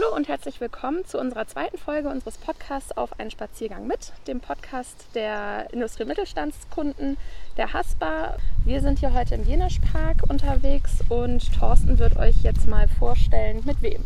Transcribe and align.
Hallo 0.00 0.14
und 0.14 0.28
herzlich 0.28 0.60
willkommen 0.60 1.04
zu 1.06 1.18
unserer 1.18 1.48
zweiten 1.48 1.76
Folge 1.76 2.08
unseres 2.08 2.38
Podcasts 2.38 2.96
Auf 2.96 3.18
einen 3.18 3.32
Spaziergang 3.32 3.88
mit, 3.88 4.12
dem 4.28 4.38
Podcast 4.38 4.94
der 5.16 5.66
Industrie- 5.72 6.02
und 6.02 6.10
Mittelstandskunden 6.10 7.16
der 7.56 7.72
Haspa. 7.72 8.36
Wir 8.64 8.80
sind 8.80 9.00
hier 9.00 9.12
heute 9.12 9.34
im 9.34 9.42
Jenischpark 9.42 10.18
unterwegs 10.28 10.98
und 11.08 11.52
Thorsten 11.58 11.98
wird 11.98 12.16
euch 12.16 12.36
jetzt 12.42 12.68
mal 12.68 12.86
vorstellen, 12.86 13.62
mit 13.64 13.82
wem. 13.82 14.04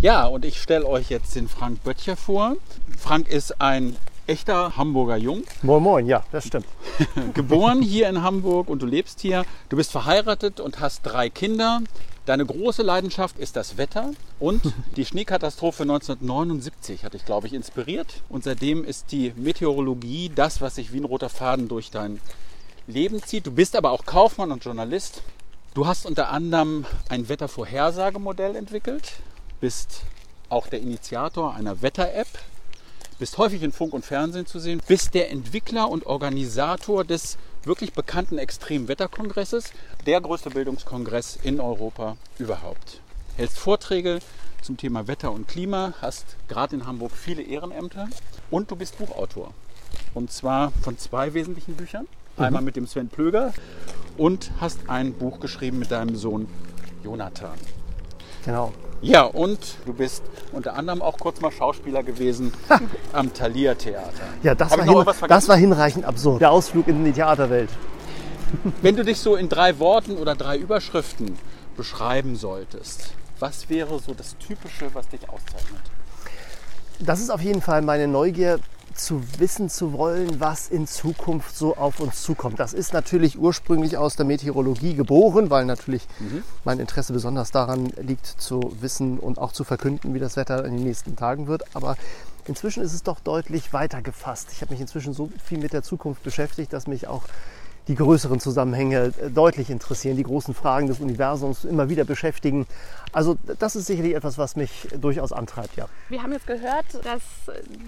Ja, 0.00 0.26
und 0.26 0.44
ich 0.44 0.60
stelle 0.60 0.86
euch 0.86 1.10
jetzt 1.10 1.36
den 1.36 1.46
Frank 1.46 1.84
Böttcher 1.84 2.16
vor. 2.16 2.56
Frank 2.98 3.28
ist 3.28 3.60
ein 3.60 3.96
echter 4.26 4.76
Hamburger 4.76 5.16
Jung. 5.16 5.44
Moin 5.62 5.82
Moin, 5.82 6.06
ja, 6.06 6.24
das 6.32 6.48
stimmt. 6.48 6.66
Geboren 7.34 7.82
hier 7.82 8.08
in 8.08 8.22
Hamburg 8.22 8.68
und 8.68 8.82
du 8.82 8.86
lebst 8.86 9.20
hier. 9.20 9.44
Du 9.68 9.76
bist 9.76 9.92
verheiratet 9.92 10.58
und 10.58 10.80
hast 10.80 11.02
drei 11.04 11.30
Kinder. 11.30 11.82
Deine 12.26 12.46
große 12.46 12.82
Leidenschaft 12.82 13.38
ist 13.38 13.54
das 13.54 13.76
Wetter 13.76 14.12
und 14.40 14.62
die 14.96 15.04
Schneekatastrophe 15.04 15.82
1979 15.82 17.04
hat 17.04 17.12
dich, 17.12 17.26
glaube 17.26 17.46
ich, 17.46 17.52
inspiriert. 17.52 18.22
Und 18.30 18.44
seitdem 18.44 18.82
ist 18.82 19.12
die 19.12 19.34
Meteorologie 19.36 20.30
das, 20.34 20.62
was 20.62 20.76
sich 20.76 20.94
wie 20.94 21.00
ein 21.00 21.04
roter 21.04 21.28
Faden 21.28 21.68
durch 21.68 21.90
dein 21.90 22.20
Leben 22.86 23.22
zieht. 23.22 23.46
Du 23.46 23.50
bist 23.50 23.76
aber 23.76 23.90
auch 23.90 24.06
Kaufmann 24.06 24.52
und 24.52 24.64
Journalist. 24.64 25.22
Du 25.74 25.86
hast 25.86 26.06
unter 26.06 26.30
anderem 26.30 26.86
ein 27.10 27.28
Wettervorhersagemodell 27.28 28.56
entwickelt, 28.56 29.12
bist 29.60 30.02
auch 30.48 30.68
der 30.68 30.80
Initiator 30.80 31.54
einer 31.54 31.82
Wetter-App, 31.82 32.28
bist 33.18 33.36
häufig 33.36 33.62
in 33.62 33.72
Funk 33.72 33.92
und 33.92 34.04
Fernsehen 34.04 34.46
zu 34.46 34.60
sehen, 34.60 34.80
bist 34.86 35.14
der 35.14 35.30
Entwickler 35.30 35.90
und 35.90 36.06
Organisator 36.06 37.04
des 37.04 37.36
wirklich 37.66 37.92
bekannten 37.92 38.38
Extremwetterkongresses, 38.38 39.72
der 40.06 40.20
größte 40.20 40.50
Bildungskongress 40.50 41.38
in 41.42 41.60
Europa 41.60 42.16
überhaupt. 42.38 43.00
Hältst 43.36 43.58
Vorträge 43.58 44.20
zum 44.62 44.76
Thema 44.76 45.06
Wetter 45.06 45.32
und 45.32 45.48
Klima, 45.48 45.94
hast 46.00 46.36
gerade 46.48 46.76
in 46.76 46.86
Hamburg 46.86 47.12
viele 47.12 47.42
Ehrenämter 47.42 48.08
und 48.50 48.70
du 48.70 48.76
bist 48.76 48.98
Buchautor. 48.98 49.52
Und 50.14 50.32
zwar 50.32 50.72
von 50.82 50.98
zwei 50.98 51.34
wesentlichen 51.34 51.74
Büchern. 51.74 52.06
Einmal 52.36 52.62
mit 52.62 52.74
dem 52.74 52.86
Sven 52.86 53.08
Plöger 53.08 53.52
und 54.16 54.50
hast 54.60 54.88
ein 54.88 55.12
Buch 55.12 55.38
geschrieben 55.38 55.78
mit 55.78 55.90
deinem 55.90 56.16
Sohn 56.16 56.48
Jonathan. 57.04 57.58
Genau. 58.44 58.72
Ja, 59.02 59.24
und 59.24 59.58
du 59.84 59.92
bist 59.92 60.22
unter 60.52 60.74
anderem 60.76 61.02
auch 61.02 61.18
kurz 61.18 61.40
mal 61.40 61.52
Schauspieler 61.52 62.02
gewesen 62.02 62.52
am 63.12 63.32
Thalia 63.34 63.74
Theater. 63.74 64.10
Ja, 64.42 64.54
das 64.54 64.70
war, 64.70 64.78
ich 64.78 64.84
noch 64.84 64.92
hin, 64.92 65.06
irgendwas 65.06 65.28
das 65.28 65.48
war 65.48 65.56
hinreichend 65.56 66.04
absurd. 66.06 66.40
Der 66.40 66.50
Ausflug 66.50 66.88
in 66.88 67.04
die 67.04 67.12
Theaterwelt. 67.12 67.68
Wenn 68.82 68.96
du 68.96 69.04
dich 69.04 69.20
so 69.20 69.36
in 69.36 69.48
drei 69.48 69.78
Worten 69.78 70.16
oder 70.16 70.34
drei 70.34 70.56
Überschriften 70.56 71.38
beschreiben 71.76 72.36
solltest, 72.36 73.10
was 73.40 73.68
wäre 73.68 73.98
so 73.98 74.14
das 74.14 74.36
Typische, 74.38 74.86
was 74.94 75.08
dich 75.08 75.28
auszeichnet? 75.28 75.82
Das 77.00 77.20
ist 77.20 77.30
auf 77.30 77.42
jeden 77.42 77.60
Fall 77.60 77.82
meine 77.82 78.08
Neugier 78.08 78.58
zu 78.96 79.22
wissen 79.38 79.68
zu 79.68 79.92
wollen, 79.92 80.40
was 80.40 80.68
in 80.68 80.86
Zukunft 80.86 81.56
so 81.56 81.76
auf 81.76 82.00
uns 82.00 82.22
zukommt. 82.22 82.60
Das 82.60 82.72
ist 82.72 82.92
natürlich 82.92 83.38
ursprünglich 83.38 83.96
aus 83.96 84.16
der 84.16 84.26
Meteorologie 84.26 84.94
geboren, 84.94 85.50
weil 85.50 85.64
natürlich 85.64 86.06
mein 86.64 86.80
Interesse 86.80 87.12
besonders 87.12 87.50
daran 87.50 87.92
liegt, 88.00 88.26
zu 88.26 88.74
wissen 88.80 89.18
und 89.18 89.38
auch 89.38 89.52
zu 89.52 89.64
verkünden, 89.64 90.14
wie 90.14 90.18
das 90.18 90.36
Wetter 90.36 90.64
in 90.64 90.76
den 90.76 90.84
nächsten 90.84 91.16
Tagen 91.16 91.46
wird. 91.46 91.64
Aber 91.74 91.96
inzwischen 92.46 92.82
ist 92.82 92.92
es 92.92 93.02
doch 93.02 93.20
deutlich 93.20 93.72
weiter 93.72 94.02
gefasst. 94.02 94.48
Ich 94.52 94.60
habe 94.60 94.72
mich 94.72 94.80
inzwischen 94.80 95.12
so 95.12 95.30
viel 95.44 95.58
mit 95.58 95.72
der 95.72 95.82
Zukunft 95.82 96.22
beschäftigt, 96.22 96.72
dass 96.72 96.86
mich 96.86 97.06
auch 97.06 97.24
die 97.88 97.94
größeren 97.94 98.40
Zusammenhänge 98.40 99.12
äh, 99.20 99.30
deutlich 99.30 99.70
interessieren, 99.70 100.16
die 100.16 100.22
großen 100.22 100.54
Fragen 100.54 100.86
des 100.86 101.00
Universums 101.00 101.64
immer 101.64 101.88
wieder 101.88 102.04
beschäftigen. 102.04 102.66
Also 103.12 103.36
das 103.58 103.76
ist 103.76 103.86
sicherlich 103.86 104.14
etwas, 104.14 104.38
was 104.38 104.56
mich 104.56 104.88
durchaus 104.98 105.32
antreibt, 105.32 105.76
ja. 105.76 105.86
Wir 106.08 106.22
haben 106.22 106.32
jetzt 106.32 106.46
gehört, 106.46 106.86
dass 107.04 107.22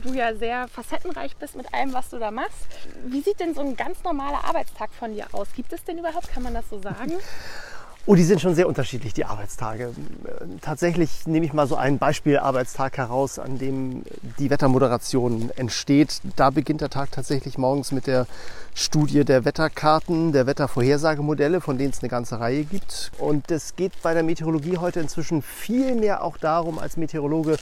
du 0.02 0.14
ja 0.14 0.34
sehr 0.34 0.68
facettenreich 0.68 1.36
bist 1.36 1.56
mit 1.56 1.72
allem, 1.74 1.92
was 1.92 2.10
du 2.10 2.18
da 2.18 2.30
machst. 2.30 2.68
Wie 3.06 3.20
sieht 3.20 3.40
denn 3.40 3.54
so 3.54 3.60
ein 3.60 3.76
ganz 3.76 4.02
normaler 4.04 4.44
Arbeitstag 4.44 4.90
von 4.92 5.14
dir 5.14 5.26
aus? 5.32 5.48
Gibt 5.54 5.72
es 5.72 5.82
den 5.84 5.98
überhaupt? 5.98 6.28
Kann 6.32 6.42
man 6.42 6.54
das 6.54 6.68
so 6.70 6.80
sagen? 6.80 7.12
Oh, 8.08 8.14
die 8.14 8.22
sind 8.22 8.40
schon 8.40 8.54
sehr 8.54 8.68
unterschiedlich, 8.68 9.14
die 9.14 9.24
Arbeitstage. 9.24 9.86
Äh, 10.24 10.44
Tatsächlich 10.60 11.26
nehme 11.26 11.44
ich 11.44 11.52
mal 11.52 11.66
so 11.66 11.74
einen 11.74 11.98
Beispielarbeitstag 11.98 12.98
heraus, 12.98 13.40
an 13.40 13.58
dem 13.58 14.04
die 14.38 14.48
Wettermoderation 14.48 15.50
entsteht. 15.56 16.20
Da 16.36 16.50
beginnt 16.50 16.82
der 16.82 16.90
Tag 16.90 17.10
tatsächlich 17.10 17.58
morgens 17.58 17.90
mit 17.90 18.06
der 18.06 18.28
Studie 18.76 19.24
der 19.24 19.44
Wetterkarten, 19.44 20.30
der 20.30 20.46
Wettervorhersagemodelle, 20.46 21.60
von 21.60 21.78
denen 21.78 21.90
es 21.90 22.00
eine 22.00 22.08
ganze 22.08 22.38
Reihe 22.38 22.62
gibt. 22.62 23.10
Und 23.18 23.50
es 23.50 23.74
geht 23.74 24.00
bei 24.02 24.14
der 24.14 24.22
Meteorologie 24.22 24.78
heute 24.78 25.00
inzwischen 25.00 25.42
viel 25.42 25.96
mehr 25.96 26.22
auch 26.22 26.36
darum, 26.36 26.78
als 26.78 26.96
Meteorologe 26.96 27.56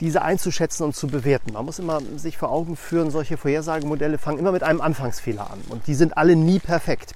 diese 0.00 0.22
einzuschätzen 0.22 0.84
und 0.84 0.96
zu 0.96 1.06
bewerten. 1.06 1.52
Man 1.52 1.66
muss 1.66 1.78
immer 1.78 2.00
sich 2.16 2.38
vor 2.38 2.50
Augen 2.50 2.76
führen, 2.76 3.10
solche 3.10 3.36
Vorhersagemodelle 3.36 4.16
fangen 4.16 4.38
immer 4.38 4.52
mit 4.52 4.62
einem 4.62 4.80
Anfangsfehler 4.80 5.50
an. 5.50 5.60
Und 5.68 5.86
die 5.86 5.94
sind 5.94 6.16
alle 6.16 6.34
nie 6.34 6.60
perfekt. 6.60 7.14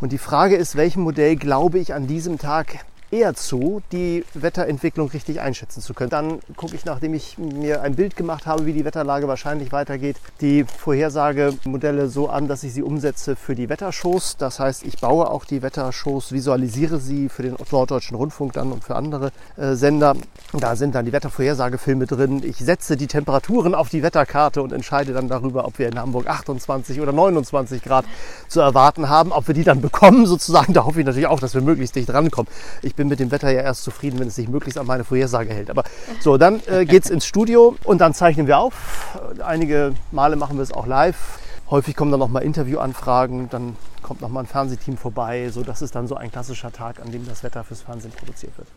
Und 0.00 0.12
die 0.12 0.18
Frage 0.18 0.56
ist, 0.56 0.76
welchem 0.76 1.02
Modell 1.02 1.36
glaube 1.36 1.78
ich 1.78 1.94
an 1.94 2.06
diesem 2.06 2.38
Tag 2.38 2.84
eher 3.10 3.34
zu, 3.34 3.82
die 3.92 4.24
Wetterentwicklung 4.34 5.08
richtig 5.08 5.40
einschätzen 5.40 5.80
zu 5.80 5.94
können. 5.94 6.10
Dann 6.10 6.40
gucke 6.56 6.74
ich, 6.74 6.84
nachdem 6.84 7.14
ich 7.14 7.38
mir 7.38 7.82
ein 7.82 7.94
Bild 7.94 8.16
gemacht 8.16 8.46
habe, 8.46 8.66
wie 8.66 8.72
die 8.72 8.84
Wetterlage 8.84 9.28
wahrscheinlich 9.28 9.72
weitergeht, 9.72 10.16
die 10.40 10.64
Vorhersagemodelle 10.64 12.08
so 12.08 12.28
an, 12.28 12.48
dass 12.48 12.62
ich 12.64 12.74
sie 12.74 12.82
umsetze 12.82 13.36
für 13.36 13.54
die 13.54 13.68
Wettershows. 13.68 14.36
Das 14.36 14.58
heißt, 14.58 14.84
ich 14.84 14.98
baue 14.98 15.30
auch 15.30 15.44
die 15.44 15.62
Wettershows, 15.62 16.32
visualisiere 16.32 16.98
sie 16.98 17.28
für 17.28 17.42
den 17.42 17.56
Norddeutschen 17.70 18.16
Rundfunk 18.16 18.54
dann 18.54 18.72
und 18.72 18.82
für 18.82 18.96
andere 18.96 19.30
äh, 19.56 19.74
Sender. 19.74 20.16
Da 20.52 20.74
sind 20.76 20.94
dann 20.94 21.04
die 21.04 21.12
Wettervorhersagefilme 21.12 22.06
drin. 22.06 22.42
Ich 22.44 22.58
setze 22.58 22.96
die 22.96 23.06
Temperaturen 23.06 23.74
auf 23.74 23.88
die 23.88 24.02
Wetterkarte 24.02 24.62
und 24.62 24.72
entscheide 24.72 25.12
dann 25.12 25.28
darüber, 25.28 25.64
ob 25.66 25.78
wir 25.78 25.88
in 25.88 25.98
Hamburg 25.98 26.26
28 26.26 27.00
oder 27.00 27.12
29 27.12 27.82
Grad 27.82 28.04
zu 28.48 28.60
erwarten 28.60 29.08
haben. 29.08 29.32
Ob 29.32 29.46
wir 29.46 29.54
die 29.54 29.64
dann 29.64 29.80
bekommen, 29.80 30.26
sozusagen, 30.26 30.72
da 30.72 30.84
hoffe 30.84 31.00
ich 31.00 31.06
natürlich 31.06 31.28
auch, 31.28 31.40
dass 31.40 31.54
wir 31.54 31.62
möglichst 31.62 31.94
dicht 31.94 32.12
rankommen. 32.12 32.50
Ich 32.82 32.95
bin 32.96 33.08
mit 33.08 33.20
dem 33.20 33.30
Wetter 33.30 33.50
ja 33.50 33.62
erst 33.62 33.84
zufrieden, 33.84 34.18
wenn 34.18 34.28
es 34.28 34.34
sich 34.34 34.48
möglichst 34.48 34.78
an 34.78 34.86
meine 34.86 35.04
Vorhersage 35.04 35.52
hält. 35.52 35.70
Aber 35.70 35.84
so, 36.20 36.36
dann 36.36 36.60
äh, 36.66 36.84
geht's 36.84 37.10
ins 37.10 37.26
Studio 37.26 37.76
und 37.84 38.00
dann 38.00 38.14
zeichnen 38.14 38.46
wir 38.46 38.58
auf. 38.58 39.18
Einige 39.44 39.94
Male 40.10 40.36
machen 40.36 40.56
wir 40.56 40.62
es 40.62 40.72
auch 40.72 40.86
live. 40.86 41.38
Häufig 41.70 41.96
kommen 41.96 42.10
dann 42.10 42.20
noch 42.20 42.28
mal 42.28 42.40
Interviewanfragen, 42.40 43.50
dann 43.50 43.76
kommt 44.02 44.20
noch 44.20 44.28
mal 44.28 44.40
ein 44.40 44.46
Fernsehteam 44.46 44.96
vorbei. 44.96 45.50
So, 45.50 45.62
das 45.62 45.82
ist 45.82 45.94
dann 45.94 46.06
so 46.06 46.14
ein 46.14 46.30
klassischer 46.30 46.72
Tag, 46.72 47.00
an 47.00 47.10
dem 47.10 47.26
das 47.26 47.42
Wetter 47.42 47.64
fürs 47.64 47.82
Fernsehen 47.82 48.12
produziert 48.12 48.56
wird. 48.56 48.68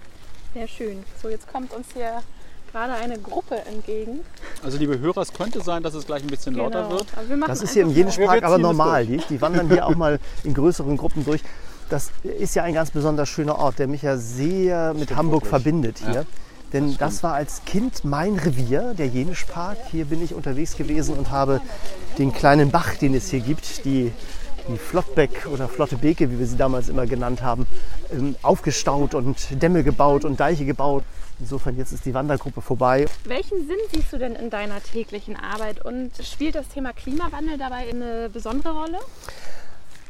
Sehr 0.53 0.67
schön. 0.67 1.03
So, 1.21 1.29
jetzt 1.29 1.51
kommt 1.51 1.71
uns 1.73 1.87
hier 1.93 2.23
gerade 2.71 2.93
eine 2.93 3.19
Gruppe 3.19 3.55
entgegen. 3.65 4.21
Also 4.63 4.77
liebe 4.77 4.99
Hörer, 4.99 5.21
es 5.21 5.33
könnte 5.33 5.61
sein, 5.61 5.83
dass 5.83 5.93
es 5.93 6.05
gleich 6.05 6.23
ein 6.23 6.27
bisschen 6.29 6.55
lauter 6.55 6.89
wird. 6.89 7.05
Aber 7.15 7.29
wir 7.29 7.47
Das 7.47 7.61
ist 7.61 7.73
hier 7.73 7.83
im 7.83 7.95
Wir 7.95 8.07
aber 8.29 8.55
es 8.55 8.61
normal. 8.61 9.05
Die, 9.05 9.17
die 9.29 9.41
wandern 9.41 9.69
hier 9.69 9.85
auch 9.85 9.95
mal 9.95 10.19
in 10.43 10.53
größeren 10.53 10.97
Gruppen 10.97 11.25
durch. 11.25 11.41
Das 11.89 12.11
ist 12.23 12.55
ja 12.55 12.63
ein 12.63 12.73
ganz 12.73 12.91
besonders 12.91 13.29
schöner 13.29 13.57
Ort, 13.57 13.79
der 13.79 13.87
mich 13.87 14.03
ja 14.03 14.15
sehr 14.17 14.93
mit 14.93 15.15
Hamburg 15.15 15.43
wirklich. 15.43 15.49
verbindet 15.49 15.99
hier. 15.99 16.13
Ja, 16.13 16.23
Denn 16.71 16.95
das, 16.97 17.23
war 17.23 17.33
als 17.33 17.65
Kind 17.65 18.05
mein 18.05 18.35
Revier, 18.35 18.93
der 18.95 19.07
Jenischpark. 19.07 19.77
Hier 19.89 20.05
bin 20.05 20.23
ich 20.23 20.35
unterwegs 20.35 20.77
gewesen 20.77 21.17
und 21.17 21.31
habe 21.31 21.61
den 22.19 22.31
kleinen 22.31 22.69
Bach, 22.69 22.93
den 22.95 23.15
es 23.15 23.31
hier 23.31 23.39
gibt, 23.39 23.85
die, 23.85 24.11
die 24.67 24.77
Flottbeck 24.77 25.47
oder 25.51 25.67
Flotte 25.67 25.97
Beke, 25.97 26.29
wie 26.29 26.37
wir 26.37 26.45
sie 26.45 26.57
damals 26.57 26.89
immer 26.89 27.07
genannt 27.07 27.41
haben, 27.41 27.65
ähm, 28.11 28.35
aufgestaut 28.43 29.15
und 29.15 29.61
Dämme 29.61 29.83
gebaut 29.83 30.25
und 30.25 30.39
Deiche 30.39 30.65
gebaut. 30.65 31.03
Insofern 31.39 31.77
jetzt 31.77 31.93
ist 31.93 32.05
die 32.05 32.13
Wandergruppe 32.13 32.61
vorbei. 32.61 33.07
Welchen 33.23 33.65
Sinn 33.65 33.77
siehst 33.93 34.11
du 34.11 34.17
denn 34.17 34.35
in 34.35 34.49
deiner 34.49 34.83
täglichen 34.83 35.37
Arbeit 35.37 35.83
und 35.83 36.11
spielt 36.21 36.53
das 36.53 36.67
Thema 36.67 36.91
Klimawandel 36.93 37.57
dabei 37.57 37.89
eine 37.89 38.29
besondere 38.29 38.73
Rolle? 38.73 38.99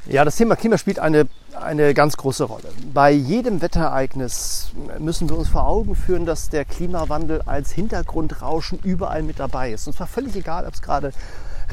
Ja, 0.05 0.25
das 0.25 0.37
Thema 0.37 0.55
Klima 0.55 0.77
spielt 0.77 0.97
eine, 1.00 1.27
eine 1.59 1.94
ganz 1.94 2.18
große 2.18 2.45
Rolle. 2.45 2.63
Bei 2.94 3.12
jedem 3.12 3.62
Wetterereignis 3.62 4.71
müssen 4.97 5.29
wir 5.29 5.38
uns 5.38 5.50
vor 5.50 5.68
Augen 5.68 5.95
führen, 5.95 6.25
dass 6.25 6.50
der 6.50 6.65
Klimawandel 6.65 7.41
als 7.45 7.71
Hintergrundrauschen 7.71 8.79
überall 8.83 9.24
mit 9.24 9.39
dabei 9.39 9.71
ist. 9.71 9.85
Und 9.88 9.94
zwar 9.94 10.07
völlig 10.07 10.35
egal, 10.35 10.65
ob 10.65 10.74
es 10.74 10.81
gerade 10.81 11.12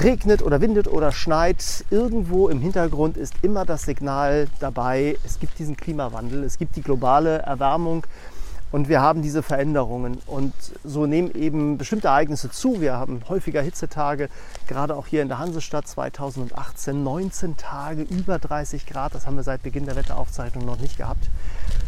regnet 0.02 0.42
oder 0.42 0.60
windet 0.60 0.88
oder 0.88 1.12
schneit. 1.12 1.84
Irgendwo 1.90 2.48
im 2.48 2.60
Hintergrund 2.60 3.16
ist 3.16 3.34
immer 3.42 3.64
das 3.64 3.82
Signal 3.82 4.48
dabei, 4.60 5.16
es 5.24 5.38
gibt 5.38 5.58
diesen 5.58 5.76
Klimawandel, 5.76 6.44
es 6.44 6.58
gibt 6.58 6.76
die 6.76 6.82
globale 6.82 7.38
Erwärmung. 7.38 8.04
Und 8.76 8.90
wir 8.90 9.00
haben 9.00 9.22
diese 9.22 9.42
Veränderungen. 9.42 10.18
Und 10.26 10.52
so 10.84 11.06
nehmen 11.06 11.34
eben 11.34 11.78
bestimmte 11.78 12.08
Ereignisse 12.08 12.50
zu. 12.50 12.78
Wir 12.78 12.92
haben 12.92 13.22
häufiger 13.26 13.62
Hitzetage, 13.62 14.28
gerade 14.68 14.94
auch 14.96 15.06
hier 15.06 15.22
in 15.22 15.28
der 15.28 15.38
Hansestadt 15.38 15.88
2018, 15.88 17.02
19 17.02 17.56
Tage 17.56 18.02
über 18.02 18.38
30 18.38 18.84
Grad. 18.84 19.14
Das 19.14 19.26
haben 19.26 19.36
wir 19.36 19.44
seit 19.44 19.62
Beginn 19.62 19.86
der 19.86 19.96
Wetteraufzeichnung 19.96 20.66
noch 20.66 20.78
nicht 20.78 20.98
gehabt. 20.98 21.30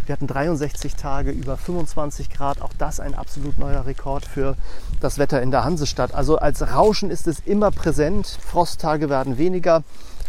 Wir 0.06 0.14
hatten 0.14 0.26
63 0.26 0.94
Tage 0.94 1.31
über 1.31 1.58
25 1.58 2.31
Grad. 2.31 2.62
Auch 2.62 2.73
das 2.79 3.00
ein 3.00 3.14
absolut 3.14 3.58
neuer 3.58 3.85
Rekord 3.85 4.25
für 4.25 4.56
das 5.02 5.19
Wetter 5.19 5.43
in 5.43 5.50
der 5.50 5.64
Hansestadt. 5.64 6.14
Also 6.14 6.38
als 6.38 6.73
Rauschen 6.73 7.11
ist 7.11 7.26
es 7.26 7.40
immer 7.40 7.70
präsent. 7.70 8.38
Frosttage 8.40 9.11
werden 9.11 9.37
weniger. 9.37 9.82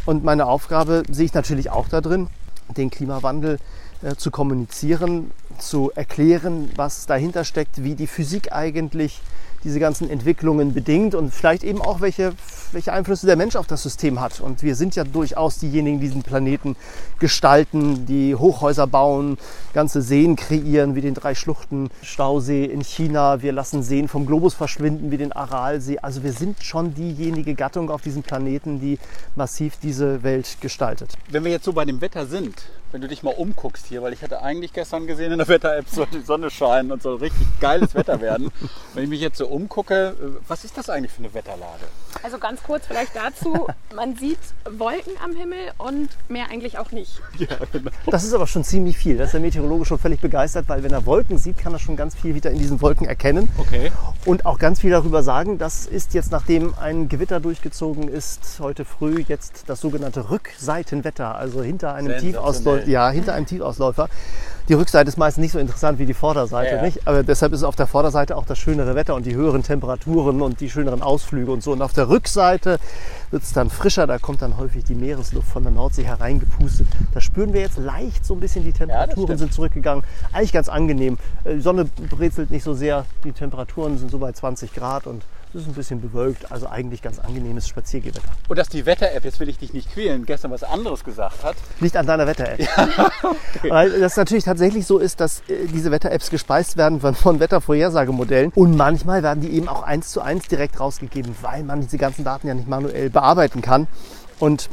Und 0.06 0.26
meine 0.26 0.46
Aufgabe 0.46 1.04
sehe 1.10 1.24
ich 1.24 1.34
natürlich 1.34 1.70
auch 1.70 1.88
da 1.88 2.02
drin, 2.02 2.28
den 2.76 2.90
Klimawandel 2.90 3.60
äh, 4.01 4.16
zu 4.16 4.31
kommunizieren, 4.31 5.31
zu 5.57 5.92
erklären, 5.94 6.72
was 6.75 7.06
dahinter 7.06 7.44
steckt, 7.44 7.84
wie 7.84 7.96
die 7.96 8.07
Physik 8.07 8.51
eigentlich 8.51 9.22
diese 9.63 9.80
ganzen 9.80 10.10
Entwicklungen 10.10 10.74
bedingt 10.74 11.16
und 11.16 11.34
vielleicht 11.34 11.63
eben 11.63 11.81
auch 11.81 12.01
welche, 12.01 12.34
welche 12.72 12.94
Einflüsse 12.94 13.25
der 13.25 13.36
Mensch 13.36 13.56
auf 13.56 13.68
das 13.68 13.84
System 13.84 14.19
hat. 14.22 14.40
Und 14.40 14.63
wir 14.63 14.75
sind 14.75 14.96
ja 14.96 15.04
durchaus 15.04 15.57
diejenigen, 15.60 16.00
die 16.00 16.07
diesen 16.07 16.24
Planeten 16.24 16.75
gestalten, 17.19 18.06
die 18.06 18.36
Hochhäuser 18.36 18.88
bauen, 18.88 19.38
ganze 19.74 20.01
Seen 20.01 20.36
kreieren, 20.36 20.96
wie 20.96 21.01
den 21.01 21.13
Drei-Schluchten-Stausee 21.13 22.66
in 22.66 22.84
China. 22.84 23.42
Wir 23.42 23.51
lassen 23.51 23.84
Seen 23.84 24.07
vom 24.07 24.25
Globus 24.25 24.54
verschwinden, 24.54 25.12
wie 25.12 25.18
den 25.18 25.31
Aralsee. 25.31 26.00
Also 26.00 26.24
wir 26.24 26.34
sind 26.34 26.63
schon 26.63 26.94
diejenige 26.94 27.54
Gattung 27.54 27.92
auf 27.92 28.01
diesem 28.01 28.24
Planeten, 28.24 28.80
die 28.80 28.98
massiv 29.36 29.78
diese 29.81 30.24
Welt 30.24 30.57
gestaltet. 30.62 31.16
Wenn 31.30 31.44
wir 31.44 31.51
jetzt 31.51 31.66
so 31.66 31.74
bei 31.74 31.86
dem 31.86 32.01
Wetter 32.01 32.25
sind, 32.25 32.56
wenn 32.91 33.01
du 33.01 33.07
dich 33.07 33.24
mal 33.24 33.33
umguckst 33.33 33.86
hier, 33.88 34.01
weil 34.01 34.13
ich 34.13 34.24
hatte 34.24 34.41
eigentlich 34.41 34.74
gestern 34.74 35.07
gesehen 35.07 35.31
in 35.31 35.38
der 35.38 35.47
Wetter-App, 35.47 35.88
soll 35.89 36.07
die 36.12 36.21
Sonne 36.21 36.50
scheinen 36.50 36.91
und 36.91 37.01
soll 37.01 37.18
richtig 37.18 37.47
geiles 37.59 37.94
Wetter 37.95 38.19
werden. 38.21 38.51
Wenn 38.94 39.03
ich 39.03 39.09
mich 39.09 39.21
jetzt 39.21 39.38
so 39.38 39.47
umgucke, 39.47 40.15
was 40.47 40.63
ist 40.63 40.77
das 40.77 40.89
eigentlich 40.89 41.12
für 41.12 41.19
eine 41.19 41.33
Wetterlage? 41.33 41.86
Also 42.24 42.39
ganz 42.39 42.63
kurz 42.63 42.88
vielleicht 42.88 43.15
dazu, 43.15 43.68
man 43.95 44.15
sieht 44.15 44.39
Wolken 44.69 45.13
am 45.24 45.36
Himmel 45.36 45.59
und 45.77 46.09
mehr 46.27 46.50
eigentlich 46.50 46.77
auch 46.77 46.91
nicht. 46.91 47.21
Ja, 47.38 47.47
genau. 47.71 47.91
Das 48.07 48.24
ist 48.24 48.33
aber 48.33 48.47
schon 48.47 48.63
ziemlich 48.63 48.97
viel. 48.97 49.18
Da 49.18 49.25
ist 49.25 49.33
der 49.33 49.39
Meteorologe 49.39 49.86
schon 49.86 50.00
völlig 50.00 50.19
begeistert, 50.19 50.68
weil 50.68 50.83
wenn 50.83 50.91
er 50.91 51.06
Wolken 51.06 51.38
sieht, 51.38 51.57
kann 51.57 51.74
er 51.74 51.80
schon 51.80 51.95
ganz 51.95 52.15
viel 52.15 52.36
wieder 52.36 52.51
in 52.51 52.57
diesen 52.57 52.81
Wolken 52.81 53.07
erkennen. 53.07 53.50
Okay. 53.57 53.91
Und 54.25 54.45
auch 54.45 54.59
ganz 54.59 54.81
viel 54.81 54.91
darüber 54.91 55.24
sagen. 55.24 55.57
Das 55.57 55.86
ist 55.86 56.13
jetzt, 56.13 56.31
nachdem 56.31 56.74
ein 56.80 57.09
Gewitter 57.09 57.39
durchgezogen 57.39 58.07
ist, 58.07 58.59
heute 58.59 58.86
früh 58.86 59.24
jetzt 59.27 59.63
das 59.68 59.81
sogenannte 59.81 60.30
Rückseitenwetter, 60.30 61.36
also 61.36 61.62
hinter 61.62 61.94
einem 61.94 62.18
Ja, 62.88 63.10
hinter 63.10 63.34
einem 63.34 63.46
Tiefausläufer. 63.46 64.10
Die 64.70 64.76
Rückseite 64.76 65.10
ist 65.10 65.18
meistens 65.18 65.42
nicht 65.42 65.52
so 65.54 65.58
interessant 65.58 65.98
wie 65.98 66.06
die 66.06 66.14
Vorderseite, 66.14 66.76
ja. 66.76 66.81
nicht? 66.84 67.08
Aber 67.08 67.24
deshalb 67.24 67.54
ist 67.54 67.64
auf 67.64 67.76
der 67.76 67.88
Vorderseite 67.88 68.38
auch 68.38 68.46
das 68.46 68.60
schönere 68.60 68.94
Wetter 68.94 69.16
und 69.16 69.26
die 69.26 69.34
höheren 69.34 69.64
Temperaturen 69.64 70.44
und 70.44 70.62
die 70.62 70.70
schöneren 70.70 71.02
Ausflüge 71.02 71.52
und 71.52 71.64
so. 71.64 71.72
Und 71.72 71.81
auf 71.81 71.94
der 71.94 72.08
Rückseite 72.08 72.78
wird 73.31 73.42
es 73.42 73.52
dann 73.52 73.72
frischer, 73.72 74.06
da 74.06 74.20
kommt 74.20 74.44
dann 74.44 74.58
häufig 74.58 74.84
die 74.84 74.94
Meeresluft 74.94 75.48
von 75.48 75.64
der 75.64 75.72
Nordsee 75.72 76.04
hereingepustet. 76.04 76.86
Da 77.16 77.20
spüren 77.20 77.52
wir 77.52 77.62
jetzt 77.62 77.80
leicht 77.80 78.24
so 78.24 78.36
ein 78.36 78.40
bisschen, 78.40 78.64
die 78.64 78.72
Temperaturen 78.72 79.32
ja, 79.32 79.38
sind 79.38 79.54
zurückgegangen. 79.54 80.04
Eigentlich 80.34 80.54
ganz 80.54 80.70
angenehm. 80.70 81.18
Äh, 81.46 81.56
die 81.56 81.62
Sonne 81.62 81.86
brezelt 81.86 82.52
nicht 82.52 82.64
so 82.64 82.75
sehr, 82.75 83.06
die 83.24 83.32
Temperaturen 83.32 83.98
sind 83.98 84.12
so 84.12 84.20
bei 84.20 84.34
20 84.34 84.75
Grad 84.75 85.08
und 85.08 85.24
es 85.54 85.62
ist 85.62 85.68
ein 85.68 85.74
bisschen 85.74 86.00
bewölkt, 86.00 86.51
also 86.51 86.68
eigentlich 86.68 87.01
ganz 87.01 87.18
angenehmes 87.18 87.68
Spaziergehwetter. 87.68 88.30
Und 88.48 88.60
dass 88.60 88.69
die 88.69 88.86
Wetter-App, 88.86 89.25
jetzt 89.25 89.40
will 89.40 89.50
ich 89.50 89.57
dich 89.57 89.74
nicht 89.74 89.92
quälen, 89.92 90.25
gestern 90.25 90.51
was 90.51 90.63
anderes 90.63 91.04
gesagt 91.04 91.44
hat. 91.44 91.56
Liegt 91.80 91.98
an 91.98 92.06
deiner 92.06 92.28
Wetter-App. 92.28 92.60
Ja, 92.60 93.12
okay. 93.24 93.69
Weil 93.69 94.00
das 94.00 94.16
natürlich 94.16 94.44
tatsächlich 94.44 94.86
so 94.86 95.00
ist, 95.00 95.19
dass 95.19 95.40
äh, 95.48 95.66
diese 95.74 95.90
Wetter-Apps 95.90 96.30
gespeist 96.30 96.78
werden 96.78 97.01
von, 97.01 97.16
von 97.16 97.40
Wettervorhersagemodellen. 97.40 98.51
Und 98.54 98.78
manchmal 98.78 99.24
werden 99.24 99.42
die 99.42 99.50
eben 99.50 99.68
auch 99.68 99.81
eins 99.81 100.12
zu 100.12 100.22
eins 100.22 100.48
direkt 100.48 100.80
rausgegeben, 100.80 101.36
weil 101.42 101.63
man 101.63 101.81
diese 101.81 101.98
ganzen 101.98 102.24
Daten 102.24 102.48
ja 102.48 102.54
nicht 102.54 102.68
manuell 102.68 103.10
bearbeiten 103.10 103.62
kann. 103.62 103.88
Und 104.38 104.69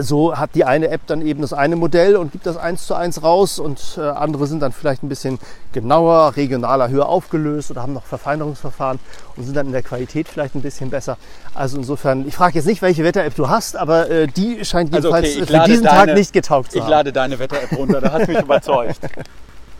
so 0.00 0.36
hat 0.36 0.54
die 0.54 0.64
eine 0.64 0.88
App 0.88 1.02
dann 1.06 1.24
eben 1.26 1.42
das 1.42 1.52
eine 1.52 1.76
Modell 1.76 2.16
und 2.16 2.32
gibt 2.32 2.46
das 2.46 2.56
eins 2.56 2.86
zu 2.86 2.94
eins 2.94 3.22
raus 3.22 3.58
und 3.58 3.98
äh, 3.98 4.00
andere 4.00 4.46
sind 4.46 4.60
dann 4.60 4.72
vielleicht 4.72 5.02
ein 5.02 5.08
bisschen 5.08 5.38
genauer, 5.72 6.36
regionaler, 6.36 6.88
höher 6.88 7.08
aufgelöst 7.08 7.70
oder 7.70 7.82
haben 7.82 7.92
noch 7.92 8.04
Verfeinerungsverfahren 8.04 8.98
und 9.36 9.44
sind 9.44 9.56
dann 9.56 9.66
in 9.66 9.72
der 9.72 9.82
Qualität 9.82 10.28
vielleicht 10.28 10.54
ein 10.54 10.62
bisschen 10.62 10.90
besser. 10.90 11.16
Also 11.54 11.76
insofern, 11.78 12.26
ich 12.26 12.34
frage 12.34 12.54
jetzt 12.56 12.66
nicht, 12.66 12.82
welche 12.82 13.04
Wetter-App 13.04 13.34
du 13.34 13.48
hast, 13.48 13.76
aber 13.76 14.10
äh, 14.10 14.26
die 14.26 14.64
scheint 14.64 14.94
also 14.94 15.08
jedenfalls 15.08 15.36
okay, 15.36 15.46
für 15.46 15.70
diesen 15.70 15.84
deine, 15.84 16.06
Tag 16.06 16.14
nicht 16.14 16.32
getaugt 16.32 16.72
zu 16.72 16.78
ich 16.78 16.82
haben. 16.82 16.88
Ich 16.88 16.96
lade 16.96 17.12
deine 17.12 17.38
Wetter-App 17.38 17.72
runter, 17.78 18.00
da 18.00 18.12
hast 18.12 18.28
mich 18.28 18.38
überzeugt. 18.42 19.00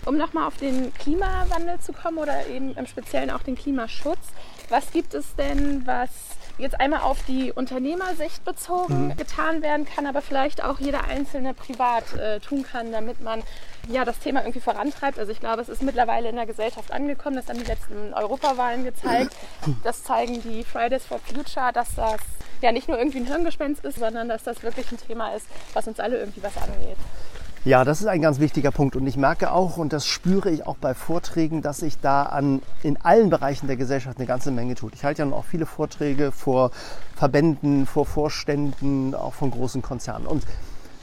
Um 0.05 0.17
nochmal 0.17 0.49
auf 0.49 0.57
den 0.57 0.93
Klimawandel 0.95 1.79
zu 1.81 1.93
kommen 1.93 2.19
oder 2.19 2.47
eben 2.49 2.75
im 2.75 2.87
Speziellen 2.87 3.31
auch 3.31 3.43
den 3.43 3.57
Klimaschutz, 3.57 4.19
was 4.69 4.91
gibt 4.91 5.15
es 5.15 5.35
denn, 5.37 5.83
was 5.87 6.11
jetzt 6.59 6.81
einmal 6.81 7.01
auf 7.01 7.19
die 7.27 7.53
Unternehmersicht 7.53 8.45
bezogen 8.45 9.09
mhm. 9.09 9.17
getan 9.17 9.63
werden 9.63 9.87
kann, 9.87 10.07
aber 10.07 10.23
vielleicht 10.23 10.63
auch 10.63 10.79
jeder 10.79 11.05
Einzelne 11.05 11.55
privat 11.55 12.15
äh, 12.15 12.41
tun 12.41 12.65
kann, 12.65 12.93
damit 12.93 13.21
man 13.21 13.43
ja, 13.89 14.05
das 14.05 14.19
Thema 14.19 14.41
irgendwie 14.41 14.61
vorantreibt. 14.61 15.19
Also 15.19 15.33
ich 15.33 15.41
glaube, 15.41 15.61
es 15.61 15.69
ist 15.69 15.83
mittlerweile 15.83 16.29
in 16.29 16.37
der 16.37 16.47
Gesellschaft 16.47 16.93
angekommen. 16.93 17.37
Das 17.37 17.49
haben 17.49 17.59
die 17.59 17.65
letzten 17.65 18.15
Europawahlen 18.15 18.85
gezeigt. 18.85 19.35
Das 19.83 20.05
zeigen 20.05 20.41
die 20.43 20.65
Fridays 20.65 21.05
for 21.05 21.19
Future, 21.19 21.73
dass 21.73 21.95
das 21.97 22.21
ja 22.61 22.71
nicht 22.73 22.89
nur 22.89 22.99
irgendwie 22.99 23.19
ein 23.19 23.27
Hirngespenst 23.27 23.85
ist, 23.85 23.99
sondern 23.99 24.29
dass 24.29 24.45
das 24.45 24.63
wirklich 24.63 24.91
ein 24.93 24.99
Thema 24.99 25.35
ist, 25.35 25.47
was 25.73 25.89
uns 25.89 25.99
alle 25.99 26.19
irgendwie 26.19 26.43
was 26.43 26.57
angeht. 26.57 26.97
Ja, 27.65 27.85
das 27.85 28.01
ist 28.01 28.09
ein 28.09 28.21
ganz 28.21 28.41
wichtiger 28.41 28.73
Punkt. 28.73 28.97
Und 28.97 29.07
ich 29.07 29.17
merke 29.17 29.53
auch, 29.53 29.77
und 29.77 29.93
das 29.93 30.05
spüre 30.05 30.51
ich 30.51 30.67
auch 30.67 30.77
bei 30.79 30.95
Vorträgen, 30.95 31.63
dass 31.63 31.77
sich 31.79 32.01
da 32.01 32.25
an, 32.25 32.61
in 32.83 33.01
allen 33.01 33.31
Bereichen 33.31 33.69
der 33.69 33.77
Gesellschaft 33.77 34.19
eine 34.19 34.27
ganze 34.27 34.51
Menge 34.51 34.75
tut. 34.75 34.95
Ich 34.95 35.05
halte 35.05 35.23
ja 35.23 35.33
auch 35.33 35.45
viele 35.45 35.65
Vorträge 35.65 36.33
vor 36.33 36.73
Verbänden, 37.15 37.87
vor 37.87 38.05
Vorständen, 38.05 39.15
auch 39.15 39.35
von 39.35 39.53
großen 39.53 39.81
Konzernen. 39.81 40.27
Und 40.27 40.45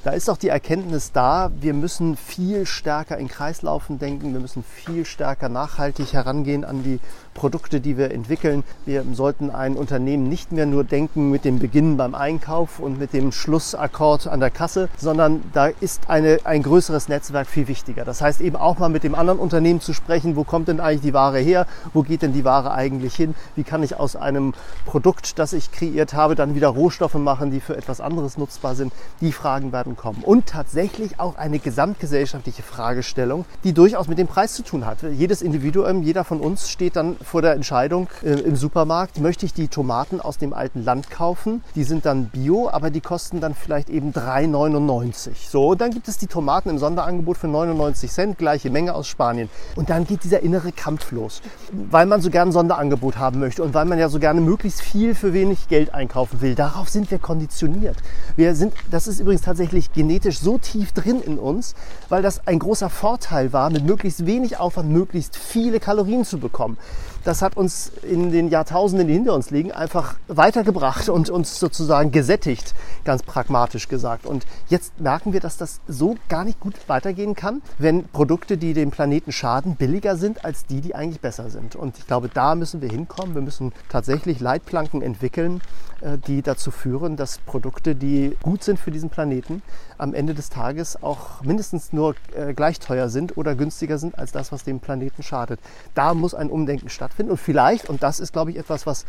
da 0.04 0.12
ist 0.12 0.30
auch 0.30 0.36
die 0.36 0.50
Erkenntnis 0.50 1.14
da, 1.14 1.50
wir 1.62 1.74
müssen 1.74 2.18
viel 2.18 2.66
stärker 2.66 3.18
in 3.18 3.30
Kreislaufen 3.30 3.98
denken, 3.98 4.34
wir 4.34 4.42
müssen 4.42 4.64
viel 4.64 5.06
stärker 5.06 5.48
nachhaltig 5.48 6.12
herangehen 6.12 6.66
an 6.66 6.84
die 6.84 7.00
Produkte, 7.34 7.80
die 7.80 7.98
wir 7.98 8.12
entwickeln. 8.12 8.64
Wir 8.86 9.04
sollten 9.14 9.50
ein 9.50 9.76
Unternehmen 9.76 10.28
nicht 10.28 10.52
mehr 10.52 10.66
nur 10.66 10.84
denken 10.84 11.30
mit 11.30 11.46
dem 11.46 11.60
Beginn 11.60 11.98
beim 11.98 12.16
Einkauf 12.16 12.80
und 12.80 13.00
mit 13.00 13.14
dem 13.14 13.32
Schlussakkord 13.32 14.28
an 14.28 14.40
der 14.40 14.50
Kasse, 14.50 14.90
sondern 14.98 15.44
da 15.54 15.68
ist 15.68 16.10
eine, 16.10 16.40
ein 16.44 16.64
größeres 16.64 17.08
Netzwerk 17.08 17.48
viel 17.48 17.68
wichtiger. 17.68 18.06
Das 18.06 18.22
heißt 18.22 18.42
eben 18.42 18.56
auch 18.56 18.80
mal 18.80 18.90
mit 18.90 19.04
dem 19.04 19.16
anderen 19.16 19.40
Unternehmen 19.40 19.82
zu 19.82 19.94
sprechen, 19.94 20.36
wo 20.36 20.44
kommt 20.44 20.68
denn 20.68 20.80
eigentlich 20.80 21.02
die 21.02 21.14
Ware 21.14 21.40
her, 21.40 21.66
wo 21.94 22.04
geht 22.04 22.22
denn 22.22 22.34
die 22.34 22.44
Ware 22.44 22.72
eigentlich 22.72 23.16
hin, 23.16 23.36
wie 23.56 23.64
kann 23.64 23.84
ich 23.84 23.96
aus 23.96 24.16
einem 24.16 24.54
Produkt, 24.86 25.40
das 25.40 25.54
ich 25.54 25.72
kreiert 25.72 26.14
habe, 26.14 26.36
dann 26.36 26.56
wieder 26.56 26.70
Rohstoffe 26.70 27.16
machen, 27.16 27.52
die 27.52 27.60
für 27.60 27.78
etwas 27.78 28.02
anderes 28.02 28.38
nutzbar 28.38 28.76
sind. 28.76 28.92
Die 29.22 29.32
Fragen 29.32 29.72
werden 29.72 29.96
kommen. 29.96 30.24
Und 30.24 30.48
tatsächlich 30.48 31.20
auch 31.20 31.38
eine 31.38 31.60
gesamtgesellschaftliche 31.60 32.64
Fragestellung, 32.64 33.46
die 33.64 33.74
durchaus 33.74 34.08
mit 34.08 34.18
dem 34.18 34.28
Preis 34.28 34.54
zu 34.54 34.64
tun 34.64 34.86
hat. 34.86 35.00
Jedes 35.04 35.42
Individuum, 35.42 36.04
jeder 36.04 36.24
von 36.24 36.40
uns 36.40 36.70
steht 36.70 36.96
dann 36.96 37.18
vor 37.24 37.42
der 37.42 37.54
Entscheidung 37.54 38.08
äh, 38.24 38.32
im 38.32 38.56
Supermarkt, 38.56 39.20
möchte 39.20 39.46
ich 39.46 39.54
die 39.54 39.68
Tomaten 39.68 40.22
aus 40.22 40.38
dem 40.38 40.54
alten 40.54 40.84
Land 40.84 41.10
kaufen? 41.10 41.64
Die 41.76 41.84
sind 41.84 42.06
dann 42.06 42.26
bio, 42.26 42.70
aber 42.70 42.90
die 42.90 43.02
kosten 43.02 43.40
dann 43.40 43.56
vielleicht 43.56 43.90
eben 43.90 44.12
3,99. 44.12 45.32
So, 45.50 45.70
und 45.70 45.82
dann 45.82 45.92
gibt 45.92 46.08
es 46.08 46.18
die 46.18 46.28
Tomaten 46.28 46.70
im 46.70 46.78
Sonderangebot 46.78 47.38
für 47.38 47.48
99 47.48 48.12
Cent, 48.12 48.38
gleiche 48.38 48.70
Menge 48.70 48.96
aus 48.96 49.08
Spanien. 49.08 49.50
Und 49.76 49.90
dann 49.90 50.06
geht 50.06 50.24
dieser 50.24 50.42
innere 50.42 50.72
Kampf 50.72 51.12
los, 51.12 51.42
weil 51.72 52.06
man 52.06 52.22
so 52.22 52.30
gerne 52.30 52.50
ein 52.50 52.54
Sonderangebot 52.54 53.18
haben 53.18 53.40
möchte 53.40 53.64
und 53.64 53.74
weil 53.74 53.86
man 53.86 54.00
ja 54.00 54.10
so 54.10 54.20
gerne 54.20 54.42
möglichst 54.42 54.82
viel 54.82 55.16
für 55.16 55.34
wenig 55.34 55.68
Geld 55.68 55.94
einkaufen 55.94 56.42
will. 56.42 56.56
Darauf 56.56 56.90
sind 56.90 57.12
wir 57.12 57.20
konditioniert. 57.20 57.98
Wir 58.36 58.56
sind, 58.56 58.74
das 58.92 59.08
ist 59.08 59.20
übrigens 59.20 59.42
tatsächlich 59.42 59.92
genetisch 59.94 60.40
so 60.40 60.58
tief 60.58 60.92
drin 60.92 61.22
in 61.22 61.38
uns, 61.38 61.76
weil 62.10 62.22
das 62.22 62.48
ein 62.48 62.60
großer 62.60 62.90
Vorteil 62.90 63.54
war, 63.54 63.70
mit 63.70 63.86
möglichst 63.86 64.26
wenig 64.26 64.58
Aufwand 64.60 64.90
möglichst 64.90 65.36
viele 65.36 65.80
Kalorien 65.80 66.26
zu 66.26 66.40
bekommen 66.40 66.78
das 67.24 67.42
hat 67.42 67.58
uns 67.58 67.92
in 68.04 68.32
den 68.32 68.50
Jahrtausenden, 68.50 69.08
die 69.08 69.14
hinter 69.14 69.34
uns 69.34 69.50
liegen, 69.50 69.72
einfach 69.72 70.16
weitergebracht 70.28 71.10
und 71.10 71.30
uns 71.30 71.60
sozusagen 71.60 72.12
gesättigt, 72.12 72.74
ganz 73.04 73.24
pragmatisch 73.24 73.88
gesagt. 73.88 74.26
Und 74.26 74.46
jetzt 74.70 75.00
merken 75.00 75.34
wir, 75.34 75.40
dass 75.40 75.58
das 75.58 75.80
so 75.88 76.16
gar 76.28 76.44
nicht 76.44 76.60
gut 76.60 76.76
weitergehen 76.88 77.36
kann, 77.36 77.62
wenn 77.78 78.08
Produkte, 78.08 78.58
die 78.58 78.74
dem 78.74 78.92
Planeten 78.92 79.32
schaden, 79.32 79.76
billiger 79.76 80.16
sind 80.16 80.46
als 80.46 80.66
die, 80.66 80.82
die 80.82 80.96
eigentlich 80.96 81.22
besser 81.22 81.50
sind. 81.50 81.76
Und 81.76 81.98
ich 81.98 82.08
glaube, 82.08 82.30
da 82.34 82.56
müssen 82.56 82.82
wir 82.82 82.90
hinkommen. 82.90 83.36
Wir 83.36 83.42
müssen 83.42 83.74
tatsächlich 83.90 84.40
Leitplanken 84.40 85.02
entwickeln, 85.02 85.62
äh, 86.02 86.18
die 86.18 86.42
dazu 86.42 86.72
führen, 86.72 87.16
dass 87.16 87.40
Produkte, 87.40 87.96
die 87.96 88.38
gut 88.42 88.64
sind 88.64 88.80
für 88.80 88.92
diesen 88.92 89.10
Planeten, 89.10 89.62
am 90.00 90.14
Ende 90.14 90.34
des 90.34 90.50
Tages 90.50 91.04
auch 91.04 91.42
mindestens 91.44 91.94
nur 91.94 92.16
äh, 92.36 92.54
gleich 92.54 92.80
teuer 92.80 93.10
sind 93.10 93.38
oder 93.38 93.54
günstiger 93.54 93.98
sind 93.98 94.18
als 94.18 94.32
das, 94.32 94.52
was 94.52 94.64
dem 94.64 94.80
Planeten 94.80 95.22
schadet. 95.22 95.60
Da 95.94 96.14
muss 96.14 96.34
ein 96.34 96.50
Umdenken 96.50 96.90
stattfinden 96.90 97.32
und 97.32 97.38
vielleicht, 97.38 97.90
und 97.90 98.02
das 98.02 98.20
ist, 98.20 98.34
glaube 98.34 98.52
ich, 98.52 98.58
etwas, 98.58 98.88
was 98.88 99.06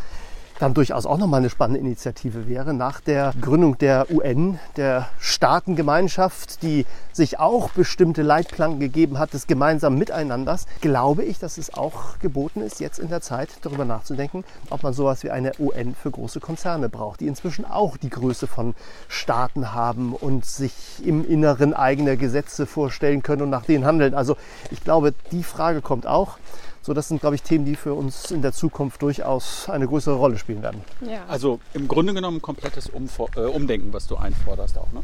dann 0.61 0.75
durchaus 0.75 1.07
auch 1.07 1.17
nochmal 1.17 1.41
eine 1.41 1.51
spannende 1.51 1.81
Initiative 1.81 2.47
wäre, 2.47 2.75
nach 2.75 3.01
der 3.01 3.33
Gründung 3.41 3.79
der 3.79 4.11
UN, 4.11 4.59
der 4.77 5.09
Staatengemeinschaft, 5.19 6.63
die 6.63 6.85
sich 7.13 7.39
auch 7.39 7.71
bestimmte 7.71 8.23
Leitplanken 8.23 8.79
gegeben 8.79 9.19
hat 9.19 9.33
des 9.33 9.47
gemeinsamen 9.47 9.99
Miteinanders, 9.99 10.67
glaube 10.83 11.25
ich, 11.25 11.39
dass 11.39 11.57
es 11.57 11.73
auch 11.73 12.19
geboten 12.19 12.61
ist, 12.61 12.79
jetzt 12.79 12.99
in 12.99 13.09
der 13.09 13.23
Zeit 13.23 13.49
darüber 13.63 13.87
nachzudenken, 13.87 14.45
ob 14.69 14.83
man 14.83 14.93
sowas 14.93 15.25
wie 15.25 15.31
eine 15.31 15.53
UN 15.59 15.95
für 15.95 16.11
große 16.11 16.41
Konzerne 16.41 16.91
braucht, 16.91 17.21
die 17.21 17.27
inzwischen 17.27 17.65
auch 17.65 17.97
die 17.97 18.11
Größe 18.11 18.47
von 18.47 18.75
Staaten 19.09 19.73
haben 19.73 20.15
und 20.15 20.45
sich 20.45 20.75
im 21.03 21.27
Inneren 21.27 21.73
eigene 21.73 22.19
Gesetze 22.19 22.67
vorstellen 22.67 23.23
können 23.23 23.43
und 23.43 23.51
nach 23.51 23.65
denen 23.65 23.87
handeln. 23.87 24.13
Also 24.13 24.37
ich 24.71 24.85
glaube, 24.85 25.15
die 25.33 25.43
Frage 25.43 25.81
kommt 25.81 26.07
auch. 26.07 26.37
So, 26.83 26.95
das 26.95 27.09
sind, 27.09 27.21
glaube 27.21 27.37
ich, 27.37 27.43
Themen, 27.43 27.67
die 27.67 27.77
für 27.77 27.93
uns 27.93 28.31
in 28.31 28.41
der 28.41 28.53
Zukunft 28.53 29.03
durchaus 29.03 29.69
eine 29.69 29.87
größere 29.87 30.15
Rolle 30.15 30.39
spielen 30.39 30.63
werden. 30.63 30.83
Ja. 31.03 31.25
Also 31.29 31.61
im 31.75 31.89
Grunde 31.89 32.15
genommen 32.15 32.41
komplettes 32.41 32.89
Umfor 32.89 33.29
äh, 33.37 33.41
Umdenken, 33.41 33.93
was 33.93 34.07
du 34.07 34.17
einforderst 34.17 34.79
auch. 34.79 34.91
Ne? 34.93 35.03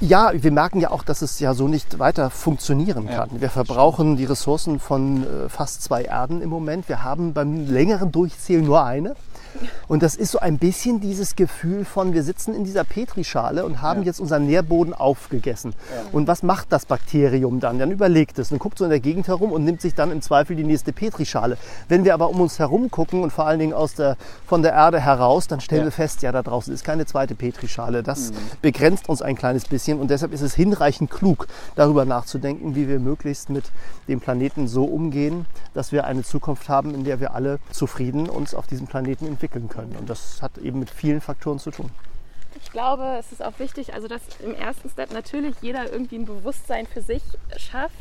Ja, 0.00 0.32
wir 0.34 0.50
merken 0.50 0.80
ja 0.80 0.90
auch, 0.90 1.04
dass 1.04 1.22
es 1.22 1.38
ja 1.38 1.54
so 1.54 1.68
nicht 1.68 1.98
weiter 1.98 2.28
funktionieren 2.28 3.06
kann. 3.06 3.30
Ja. 3.34 3.40
Wir 3.40 3.50
verbrauchen 3.50 4.16
die 4.16 4.24
Ressourcen 4.24 4.80
von 4.80 5.22
äh, 5.22 5.48
fast 5.48 5.82
zwei 5.82 6.02
Erden 6.02 6.42
im 6.42 6.50
Moment. 6.50 6.88
Wir 6.88 7.04
haben 7.04 7.32
beim 7.32 7.68
längeren 7.70 8.12
Durchzählen 8.12 8.64
nur 8.64 8.84
eine. 8.84 9.14
Und 9.88 10.02
das 10.02 10.14
ist 10.14 10.32
so 10.32 10.38
ein 10.38 10.58
bisschen 10.58 11.00
dieses 11.00 11.36
Gefühl 11.36 11.84
von, 11.84 12.14
wir 12.14 12.22
sitzen 12.22 12.54
in 12.54 12.64
dieser 12.64 12.84
Petrischale 12.84 13.64
und 13.64 13.82
haben 13.82 14.00
Ja. 14.00 14.06
jetzt 14.06 14.20
unseren 14.20 14.46
Nährboden 14.46 14.94
aufgegessen. 14.94 15.74
Und 16.12 16.26
was 16.26 16.42
macht 16.42 16.72
das 16.72 16.86
Bakterium 16.86 17.60
dann? 17.60 17.78
Dann 17.78 17.90
überlegt 17.90 18.38
es 18.38 18.50
und 18.50 18.58
guckt 18.58 18.78
so 18.78 18.84
in 18.84 18.90
der 18.90 19.00
Gegend 19.00 19.28
herum 19.28 19.52
und 19.52 19.64
nimmt 19.64 19.80
sich 19.80 19.94
dann 19.94 20.10
im 20.10 20.22
Zweifel 20.22 20.56
die 20.56 20.64
nächste 20.64 20.92
Petrischale. 20.92 21.58
Wenn 21.88 22.04
wir 22.04 22.14
aber 22.14 22.30
um 22.30 22.40
uns 22.40 22.58
herum 22.58 22.90
gucken 22.90 23.22
und 23.22 23.30
vor 23.32 23.46
allen 23.46 23.58
Dingen 23.58 23.74
aus 23.74 23.94
der, 23.94 24.16
von 24.46 24.62
der 24.62 24.72
Erde 24.72 25.00
heraus, 25.00 25.46
dann 25.48 25.60
stellen 25.60 25.82
Ja. 25.82 25.86
wir 25.86 25.92
fest, 25.92 26.22
ja, 26.22 26.32
da 26.32 26.42
draußen 26.42 26.72
ist 26.72 26.84
keine 26.84 27.04
zweite 27.06 27.34
Petrischale. 27.34 28.02
Das 28.02 28.32
begrenzt 28.62 29.08
uns 29.08 29.20
ein 29.22 29.36
kleines 29.36 29.64
bisschen 29.66 30.00
und 30.00 30.10
deshalb 30.10 30.32
ist 30.32 30.40
es 30.42 30.54
hinreichend 30.54 31.10
klug, 31.10 31.46
darüber 31.74 32.04
nachzudenken, 32.04 32.74
wie 32.74 32.88
wir 32.88 32.98
möglichst 32.98 33.50
mit 33.50 33.64
dem 34.08 34.20
Planeten 34.20 34.66
so 34.68 34.84
umgehen, 34.84 35.46
dass 35.74 35.92
wir 35.92 36.04
eine 36.04 36.22
Zukunft 36.22 36.68
haben, 36.68 36.94
in 36.94 37.04
der 37.04 37.20
wir 37.20 37.34
alle 37.34 37.58
zufrieden 37.70 38.28
uns 38.28 38.54
auf 38.54 38.66
diesem 38.66 38.86
Planeten 38.86 39.26
entwickeln 39.26 39.41
können. 39.48 39.96
Und 39.96 40.08
das 40.08 40.42
hat 40.42 40.58
eben 40.58 40.78
mit 40.78 40.90
vielen 40.90 41.20
Faktoren 41.20 41.58
zu 41.58 41.70
tun. 41.70 41.90
Ich 42.62 42.70
glaube, 42.70 43.16
es 43.18 43.32
ist 43.32 43.42
auch 43.42 43.58
wichtig, 43.58 43.94
also 43.94 44.08
dass 44.08 44.22
im 44.40 44.54
ersten 44.54 44.88
Step 44.88 45.12
natürlich 45.12 45.54
jeder 45.62 45.90
irgendwie 45.90 46.16
ein 46.16 46.26
Bewusstsein 46.26 46.86
für 46.86 47.02
sich 47.02 47.22
schafft, 47.56 47.96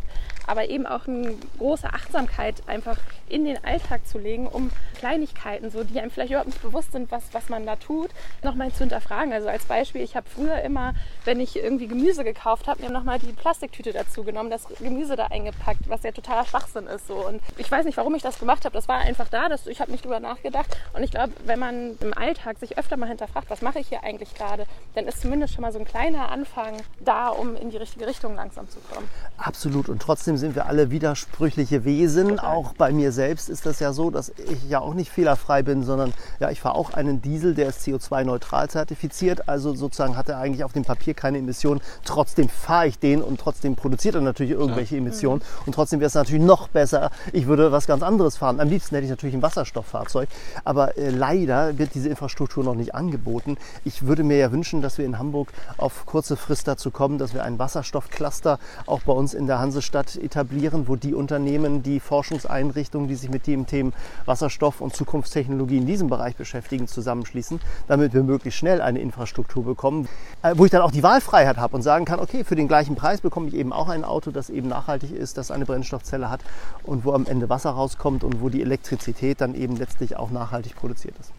aber 0.48 0.70
eben 0.70 0.86
auch 0.86 1.08
eine 1.08 1.36
große 1.58 1.88
Achtsamkeit 1.92 2.68
einfach 2.68 2.98
in 3.30 3.46
den 3.46 3.64
Alltag 3.64 4.06
zu 4.08 4.18
legen, 4.18 4.48
um 4.48 4.70
Kleinigkeiten, 4.96 5.72
so 5.72 5.84
die 5.84 6.00
einem 6.00 6.12
vielleicht 6.12 6.32
überhaupt 6.32 6.50
nicht 6.50 6.62
bewusst 6.62 6.92
sind, 6.92 7.12
was, 7.12 7.24
was 7.34 7.50
man 7.50 7.66
da 7.66 7.76
tut, 7.76 8.10
nochmal 8.44 8.72
zu 8.72 8.80
hinterfragen. 8.80 9.34
Also 9.34 9.48
als 9.48 9.66
Beispiel, 9.66 10.02
ich 10.02 10.16
habe 10.16 10.28
früher 10.30 10.62
immer, 10.62 10.94
wenn 11.26 11.40
ich 11.40 11.56
irgendwie 11.56 11.88
Gemüse 11.88 12.24
gekauft 12.24 12.68
habe, 12.68 12.84
mir 12.84 12.90
nochmal 12.90 13.20
die 13.20 13.32
Plastiktüte 13.32 13.94
dazu 13.94 14.24
genommen, 14.24 14.50
das 14.50 14.68
Gemüse 14.80 15.16
da 15.16 15.28
eingepackt, 15.28 15.88
was 15.88 16.04
ja 16.04 16.12
totaler 16.12 16.46
Schwachsinn 16.46 16.88
ist. 16.88 17.08
So. 17.08 17.26
Und 17.28 17.42
ich 17.58 17.72
weiß 17.72 17.86
nicht, 17.86 17.98
warum 17.98 18.16
ich 18.16 18.22
das 18.22 18.40
gemacht 18.40 18.66
habe. 18.66 18.74
Das 18.74 18.88
war 18.88 19.00
einfach 19.00 19.30
da, 19.30 19.50
das, 19.50 19.68
ich 19.68 19.82
habe 19.82 19.92
nicht 19.92 20.04
drüber 20.04 20.20
nachgedacht. 20.20 20.78
Und 20.94 21.04
ich 21.04 21.12
glaube, 21.12 21.34
wenn 21.46 21.60
man 21.60 21.98
im 22.02 22.14
Alltag 22.16 22.60
sich 22.60 22.78
öfter 22.78 22.98
mal 22.98 23.08
hinterfragt, 23.08 23.50
was 23.50 23.62
mache 23.62 23.80
ich 23.80 23.88
hier 23.88 24.04
eigentlich 24.04 24.34
gerade, 24.36 24.66
dann 24.96 25.08
ist 25.08 25.22
zumindest 25.22 25.54
schon 25.54 25.62
mal 25.62 25.72
so 25.72 25.80
ein 25.80 25.86
kleiner 25.86 26.30
Anfang 26.30 26.78
da, 27.00 27.30
um 27.30 27.56
in 27.56 27.70
die 27.70 27.78
richtige 27.78 28.08
Richtung 28.08 28.36
langsam 28.36 28.70
zu 28.70 28.80
kommen. 28.80 29.08
Absolut. 29.38 29.90
Und 29.90 30.02
trotzdem 30.02 30.31
sind 30.38 30.56
wir 30.56 30.66
alle 30.68 30.92
widersprüchliche 30.92 31.86
Wesen. 31.86 32.40
Auch 32.40 32.74
bei 32.74 32.92
mir 32.92 33.12
selbst 33.12 33.50
ist 33.50 33.66
das 33.66 33.80
ja 33.80 33.94
so, 33.94 34.10
dass 34.10 34.30
ich 34.30 34.70
ja 34.70 34.80
auch 34.80 34.94
nicht 34.94 35.12
fehlerfrei 35.12 35.64
bin, 35.64 35.84
sondern 35.84 36.14
ja, 36.40 36.50
ich 36.50 36.62
fahre 36.62 36.76
auch 36.76 36.94
einen 36.94 37.22
Diesel, 37.22 37.54
der 37.54 37.70
ist 37.70 37.82
CO2-neutral 37.82 38.70
zertifiziert. 38.70 39.48
Also 39.50 39.74
sozusagen 39.74 40.18
hat 40.18 40.30
er 40.30 40.38
eigentlich 40.38 40.64
auf 40.64 40.74
dem 40.74 40.84
Papier 40.84 41.14
keine 41.14 41.38
Emissionen. 41.38 41.82
Trotzdem 42.06 42.50
fahre 42.50 42.88
ich 42.88 43.00
den 43.00 43.22
und 43.22 43.40
trotzdem 43.40 43.76
produziert 43.76 44.16
er 44.16 44.22
natürlich 44.22 44.52
irgendwelche 44.52 44.98
Emissionen. 44.98 45.42
Und 45.66 45.74
trotzdem 45.74 46.00
wäre 46.00 46.08
es 46.08 46.14
natürlich 46.14 46.44
noch 46.44 46.68
besser, 46.68 47.12
ich 47.34 47.48
würde 47.48 47.72
was 47.72 47.88
ganz 47.88 48.04
anderes 48.04 48.38
fahren. 48.38 48.60
Am 48.60 48.70
liebsten 48.70 48.96
hätte 48.96 49.06
ich 49.06 49.12
natürlich 49.12 49.36
ein 49.36 49.42
Wasserstofffahrzeug. 49.42 50.30
Aber 50.64 50.98
äh, 50.98 51.10
leider 51.10 51.78
wird 51.78 51.94
diese 51.96 52.10
Infrastruktur 52.10 52.64
noch 52.64 52.76
nicht 52.76 52.96
angeboten. 52.96 53.58
Ich 53.86 54.06
würde 54.06 54.24
mir 54.24 54.38
ja 54.38 54.52
wünschen, 54.52 54.82
dass 54.82 54.98
wir 54.98 55.06
in 55.06 55.20
Hamburg 55.20 55.50
auf 55.78 56.06
kurze 56.06 56.38
Frist 56.38 56.68
dazu 56.68 56.92
kommen, 56.92 57.18
dass 57.18 57.34
wir 57.34 57.44
ein 57.44 57.60
Wasserstoffcluster 57.60 58.60
auch 58.86 59.02
bei 59.02 59.14
uns 59.14 59.34
in 59.34 59.48
der 59.48 59.60
Hansestadt 59.60 60.16
etablieren, 60.22 60.88
wo 60.88 60.96
die 60.96 61.14
Unternehmen, 61.14 61.84
die 61.84 62.00
Forschungseinrichtungen, 62.00 63.08
die 63.08 63.16
sich 63.16 63.30
mit 63.30 63.48
den 63.48 63.66
Themen 63.66 63.94
Wasserstoff 64.26 64.82
und 64.82 64.96
Zukunftstechnologie 64.96 65.78
in 65.78 65.86
diesem 65.86 66.10
Bereich 66.10 66.36
beschäftigen, 66.36 66.88
zusammenschließen, 66.88 67.60
damit 67.88 68.14
wir 68.14 68.24
möglichst 68.24 68.60
schnell 68.60 68.82
eine 68.82 69.00
Infrastruktur 69.00 69.64
bekommen, 69.64 70.08
äh, 70.44 70.54
wo 70.56 70.66
ich 70.66 70.72
dann 70.72 70.82
auch 70.82 70.92
die 70.92 71.04
Wahlfreiheit 71.04 71.58
habe 71.58 71.76
und 71.76 71.82
sagen 71.82 72.06
kann, 72.06 72.20
okay, 72.20 72.44
für 72.44 72.56
den 72.56 72.68
gleichen 72.68 72.96
Preis 72.96 73.22
bekomme 73.22 73.48
ich 73.48 73.56
eben 73.56 73.74
auch 73.74 73.90
ein 73.90 74.04
Auto, 74.04 74.32
das 74.32 74.50
eben 74.50 74.68
nachhaltig 74.68 75.12
ist, 75.12 75.38
das 75.38 75.52
eine 75.52 75.66
Brennstoffzelle 75.66 76.30
hat 76.30 76.42
und 76.84 77.06
wo 77.06 77.14
am 77.14 77.26
Ende 77.26 77.50
Wasser 77.50 77.72
rauskommt 77.72 78.24
und 78.24 78.42
wo 78.42 78.50
die 78.50 78.62
Elektrizität 78.62 79.42
dann 79.42 79.56
eben 79.56 79.76
letztlich 79.76 80.16
auch 80.16 80.32
nachhaltig 80.32 80.76
produziert 80.76 81.16
ist. 81.20 81.32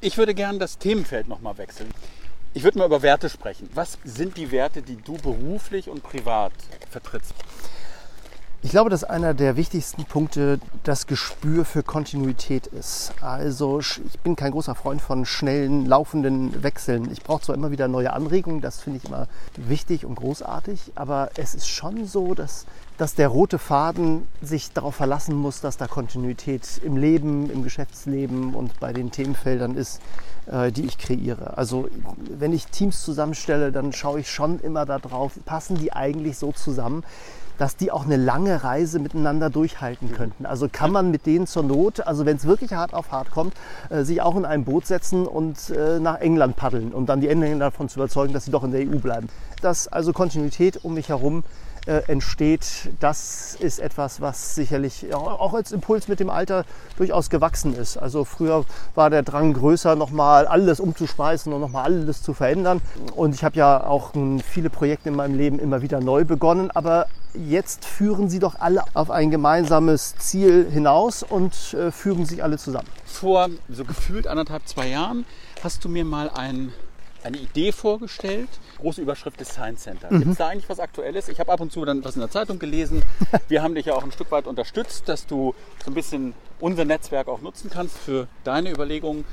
Ich 0.00 0.16
würde 0.16 0.34
gerne 0.34 0.58
das 0.58 0.78
Themenfeld 0.78 1.26
nochmal 1.28 1.58
wechseln. 1.58 1.88
Ich 2.54 2.64
würde 2.64 2.78
mal 2.78 2.86
über 2.86 3.02
Werte 3.02 3.28
sprechen. 3.28 3.68
Was 3.74 3.98
sind 4.04 4.36
die 4.36 4.50
Werte, 4.50 4.80
die 4.80 4.96
du 4.96 5.14
beruflich 5.14 5.88
und 5.88 6.02
privat 6.02 6.52
vertrittst? 6.90 7.34
Ich 8.60 8.72
glaube, 8.72 8.90
dass 8.90 9.04
einer 9.04 9.34
der 9.34 9.54
wichtigsten 9.54 10.04
Punkte 10.04 10.58
das 10.82 11.06
Gespür 11.06 11.64
für 11.64 11.84
Kontinuität 11.84 12.66
ist. 12.66 13.12
Also 13.20 13.78
ich 13.78 14.18
bin 14.24 14.34
kein 14.34 14.50
großer 14.50 14.74
Freund 14.74 15.00
von 15.00 15.24
schnellen, 15.26 15.86
laufenden 15.86 16.60
Wechseln. 16.60 17.08
Ich 17.12 17.22
brauche 17.22 17.40
zwar 17.40 17.54
immer 17.54 17.70
wieder 17.70 17.86
neue 17.86 18.12
Anregungen, 18.12 18.60
das 18.60 18.80
finde 18.80 18.98
ich 18.98 19.04
immer 19.04 19.28
wichtig 19.56 20.04
und 20.04 20.16
großartig, 20.16 20.92
aber 20.96 21.30
es 21.36 21.54
ist 21.54 21.68
schon 21.68 22.04
so, 22.06 22.34
dass, 22.34 22.66
dass 22.96 23.14
der 23.14 23.28
rote 23.28 23.60
Faden 23.60 24.26
sich 24.42 24.72
darauf 24.72 24.96
verlassen 24.96 25.36
muss, 25.36 25.60
dass 25.60 25.76
da 25.76 25.86
Kontinuität 25.86 26.80
im 26.82 26.96
Leben, 26.96 27.48
im 27.50 27.62
Geschäftsleben 27.62 28.54
und 28.54 28.80
bei 28.80 28.92
den 28.92 29.12
Themenfeldern 29.12 29.76
ist, 29.76 30.00
äh, 30.46 30.72
die 30.72 30.84
ich 30.84 30.98
kreiere. 30.98 31.56
Also 31.56 31.88
wenn 32.16 32.52
ich 32.52 32.66
Teams 32.66 33.04
zusammenstelle, 33.04 33.70
dann 33.70 33.92
schaue 33.92 34.18
ich 34.18 34.30
schon 34.30 34.58
immer 34.60 34.84
darauf, 34.84 35.32
passen 35.44 35.76
die 35.76 35.92
eigentlich 35.92 36.38
so 36.38 36.50
zusammen, 36.50 37.04
dass 37.58 37.76
die 37.76 37.90
auch 37.90 38.06
eine 38.06 38.16
lange 38.16 38.64
Reise 38.64 38.98
miteinander 38.98 39.50
durchhalten 39.50 40.12
könnten. 40.12 40.46
Also 40.46 40.68
kann 40.70 40.90
man 40.90 41.10
mit 41.10 41.26
denen 41.26 41.46
zur 41.46 41.64
Not, 41.64 42.00
also 42.06 42.24
wenn 42.24 42.36
es 42.36 42.46
wirklich 42.46 42.72
hart 42.72 42.94
auf 42.94 43.12
hart 43.12 43.30
kommt, 43.30 43.54
äh, 43.90 44.04
sich 44.04 44.22
auch 44.22 44.36
in 44.36 44.44
ein 44.44 44.64
Boot 44.64 44.86
setzen 44.86 45.26
und 45.26 45.70
äh, 45.70 45.98
nach 46.00 46.20
England 46.20 46.56
paddeln, 46.56 46.92
um 46.92 47.04
dann 47.04 47.20
die 47.20 47.28
Engländer 47.28 47.66
davon 47.66 47.88
zu 47.88 47.98
überzeugen, 47.98 48.32
dass 48.32 48.44
sie 48.44 48.50
doch 48.50 48.64
in 48.64 48.70
der 48.70 48.80
EU 48.80 48.98
bleiben. 48.98 49.28
Dass 49.60 49.88
also 49.88 50.12
Kontinuität 50.12 50.84
um 50.84 50.94
mich 50.94 51.08
herum 51.08 51.42
äh, 51.86 52.02
entsteht, 52.06 52.90
das 53.00 53.56
ist 53.58 53.78
etwas, 53.80 54.20
was 54.20 54.54
sicherlich 54.54 55.12
auch 55.14 55.54
als 55.54 55.72
Impuls 55.72 56.06
mit 56.06 56.20
dem 56.20 56.28
Alter 56.28 56.64
durchaus 56.96 57.30
gewachsen 57.30 57.74
ist. 57.74 57.96
Also 57.96 58.24
früher 58.24 58.64
war 58.94 59.10
der 59.10 59.22
Drang 59.22 59.54
größer, 59.54 59.96
nochmal 59.96 60.46
alles 60.46 60.80
umzuschmeißen 60.80 61.52
und 61.52 61.60
nochmal 61.60 61.84
alles 61.84 62.22
zu 62.22 62.34
verändern. 62.34 62.80
Und 63.16 63.34
ich 63.34 63.42
habe 63.42 63.56
ja 63.56 63.84
auch 63.84 64.14
nun 64.14 64.40
viele 64.40 64.70
Projekte 64.70 65.08
in 65.08 65.16
meinem 65.16 65.36
Leben 65.36 65.58
immer 65.58 65.80
wieder 65.82 66.00
neu 66.00 66.24
begonnen, 66.24 66.70
aber 66.70 67.06
jetzt 67.34 67.84
führen 67.84 68.28
sie 68.28 68.38
doch 68.38 68.58
alle 68.58 68.84
auf 68.94 69.10
ein 69.10 69.30
gemeinsames 69.30 70.16
Ziel 70.16 70.68
hinaus 70.70 71.22
und 71.22 71.74
äh, 71.74 71.90
fügen 71.90 72.26
sich 72.26 72.42
alle 72.42 72.58
zusammen. 72.58 72.88
Vor 73.04 73.48
so 73.68 73.84
gefühlt 73.84 74.26
anderthalb, 74.26 74.66
zwei 74.66 74.88
Jahren 74.88 75.24
hast 75.62 75.84
du 75.84 75.88
mir 75.88 76.04
mal 76.04 76.30
ein, 76.30 76.72
eine 77.24 77.38
Idee 77.38 77.72
vorgestellt. 77.72 78.48
Große 78.78 79.00
Überschrift 79.00 79.40
des 79.40 79.48
Science 79.48 79.82
Center. 79.82 80.08
Gibt 80.08 80.26
es 80.26 80.38
da 80.38 80.48
eigentlich 80.48 80.68
was 80.68 80.78
Aktuelles? 80.78 81.28
Ich 81.28 81.40
habe 81.40 81.52
ab 81.52 81.60
und 81.60 81.72
zu 81.72 81.84
dann 81.84 82.04
was 82.04 82.14
in 82.14 82.20
der 82.20 82.30
Zeitung 82.30 82.58
gelesen. 82.58 83.02
Wir 83.48 83.62
haben 83.62 83.74
dich 83.74 83.86
ja 83.86 83.94
auch 83.94 84.04
ein 84.04 84.12
Stück 84.12 84.30
weit 84.30 84.46
unterstützt, 84.46 85.08
dass 85.08 85.26
du 85.26 85.54
so 85.84 85.90
ein 85.90 85.94
bisschen 85.94 86.34
unser 86.60 86.84
Netzwerk 86.84 87.28
auch 87.28 87.40
nutzen 87.40 87.70
kannst 87.70 87.98
für 87.98 88.28
deine 88.44 88.70
Überlegungen. 88.70 89.24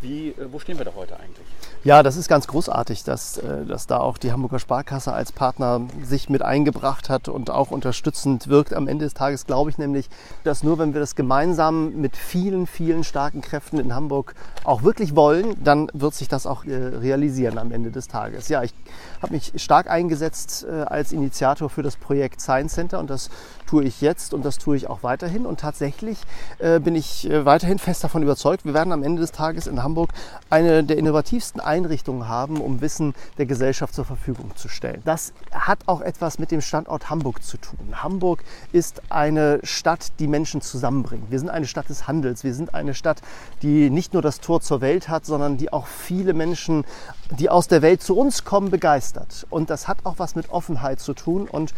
Wie, 0.00 0.28
äh, 0.28 0.34
wo 0.50 0.58
stehen 0.58 0.78
wir 0.78 0.84
da 0.84 0.92
heute 0.94 1.18
eigentlich? 1.18 1.46
Ja, 1.82 2.02
das 2.02 2.18
ist 2.18 2.28
ganz 2.28 2.46
großartig, 2.46 3.04
dass, 3.04 3.38
äh, 3.38 3.64
dass 3.64 3.86
da 3.86 4.00
auch 4.00 4.18
die 4.18 4.32
Hamburger 4.32 4.58
Sparkasse 4.58 5.14
als 5.14 5.32
Partner 5.32 5.80
sich 6.02 6.28
mit 6.28 6.42
eingebracht 6.42 7.08
hat 7.08 7.30
und 7.30 7.48
auch 7.48 7.70
unterstützend 7.70 8.48
wirkt. 8.48 8.74
Am 8.74 8.86
Ende 8.86 9.06
des 9.06 9.14
Tages 9.14 9.46
glaube 9.46 9.70
ich 9.70 9.78
nämlich, 9.78 10.10
dass 10.44 10.62
nur 10.62 10.78
wenn 10.78 10.92
wir 10.92 11.00
das 11.00 11.14
gemeinsam 11.14 11.94
mit 11.98 12.18
vielen, 12.18 12.66
vielen 12.66 13.02
starken 13.02 13.40
Kräften 13.40 13.78
in 13.78 13.94
Hamburg 13.94 14.34
auch 14.62 14.82
wirklich 14.82 15.16
wollen, 15.16 15.56
dann 15.64 15.90
wird 15.94 16.12
sich 16.12 16.28
das 16.28 16.46
auch 16.46 16.66
äh, 16.66 16.74
realisieren 16.74 17.56
am 17.56 17.72
Ende 17.72 17.90
des 17.90 18.08
Tages. 18.08 18.50
Ja, 18.50 18.62
ich 18.62 18.74
habe 19.22 19.32
mich 19.32 19.54
stark 19.56 19.88
eingesetzt 19.88 20.66
äh, 20.70 20.82
als 20.82 21.12
Initiator 21.12 21.70
für 21.70 21.82
das 21.82 21.96
Projekt 21.96 22.42
Science 22.42 22.74
Center 22.74 22.98
und 22.98 23.08
das 23.08 23.30
tue 23.66 23.84
ich 23.84 24.02
jetzt 24.02 24.34
und 24.34 24.44
das 24.44 24.58
tue 24.58 24.76
ich 24.76 24.90
auch 24.90 25.02
weiterhin. 25.02 25.46
Und 25.46 25.60
tatsächlich 25.60 26.18
bin 26.58 26.96
ich 26.96 27.28
weiterhin 27.30 27.78
fest 27.78 28.02
davon 28.02 28.20
überzeugt, 28.20 28.64
wir 28.64 28.74
werden 28.74 28.92
am 28.92 29.04
Ende 29.04 29.22
des 29.22 29.30
Tages 29.30 29.68
in 29.68 29.84
Hamburg 29.84 30.10
eine 30.50 30.82
der 30.82 30.98
innovativsten 30.98 31.60
Einrichtungen 31.70 32.26
haben, 32.26 32.60
um 32.60 32.80
Wissen 32.80 33.14
der 33.38 33.46
Gesellschaft 33.46 33.94
zur 33.94 34.04
Verfügung 34.04 34.56
zu 34.56 34.68
stellen. 34.68 35.00
Das 35.04 35.32
hat 35.52 35.86
auch 35.86 36.00
etwas 36.00 36.40
mit 36.40 36.50
dem 36.50 36.60
Standort 36.60 37.10
Hamburg 37.10 37.44
zu 37.44 37.58
tun. 37.58 38.02
Hamburg 38.02 38.42
ist 38.72 39.02
eine 39.08 39.60
Stadt, 39.62 40.12
die 40.18 40.26
Menschen 40.26 40.60
zusammenbringt. 40.60 41.30
Wir 41.30 41.38
sind 41.38 41.48
eine 41.48 41.66
Stadt 41.66 41.88
des 41.88 42.08
Handels. 42.08 42.42
Wir 42.42 42.54
sind 42.54 42.74
eine 42.74 42.94
Stadt, 42.94 43.22
die 43.62 43.88
nicht 43.88 44.12
nur 44.12 44.22
das 44.22 44.40
Tor 44.40 44.60
zur 44.60 44.80
Welt 44.80 45.08
hat, 45.08 45.24
sondern 45.24 45.56
die 45.58 45.72
auch 45.72 45.86
viele 45.86 46.34
Menschen, 46.34 46.84
die 47.30 47.48
aus 47.48 47.68
der 47.68 47.82
Welt 47.82 48.02
zu 48.02 48.16
uns 48.16 48.44
kommen, 48.44 48.70
begeistert. 48.70 49.46
Und 49.50 49.70
das 49.70 49.88
hat 49.88 49.98
auch 50.04 50.14
was 50.18 50.34
mit 50.34 50.50
Offenheit 50.50 51.00
zu 51.00 51.14
tun. 51.14 51.48
Und 51.48 51.74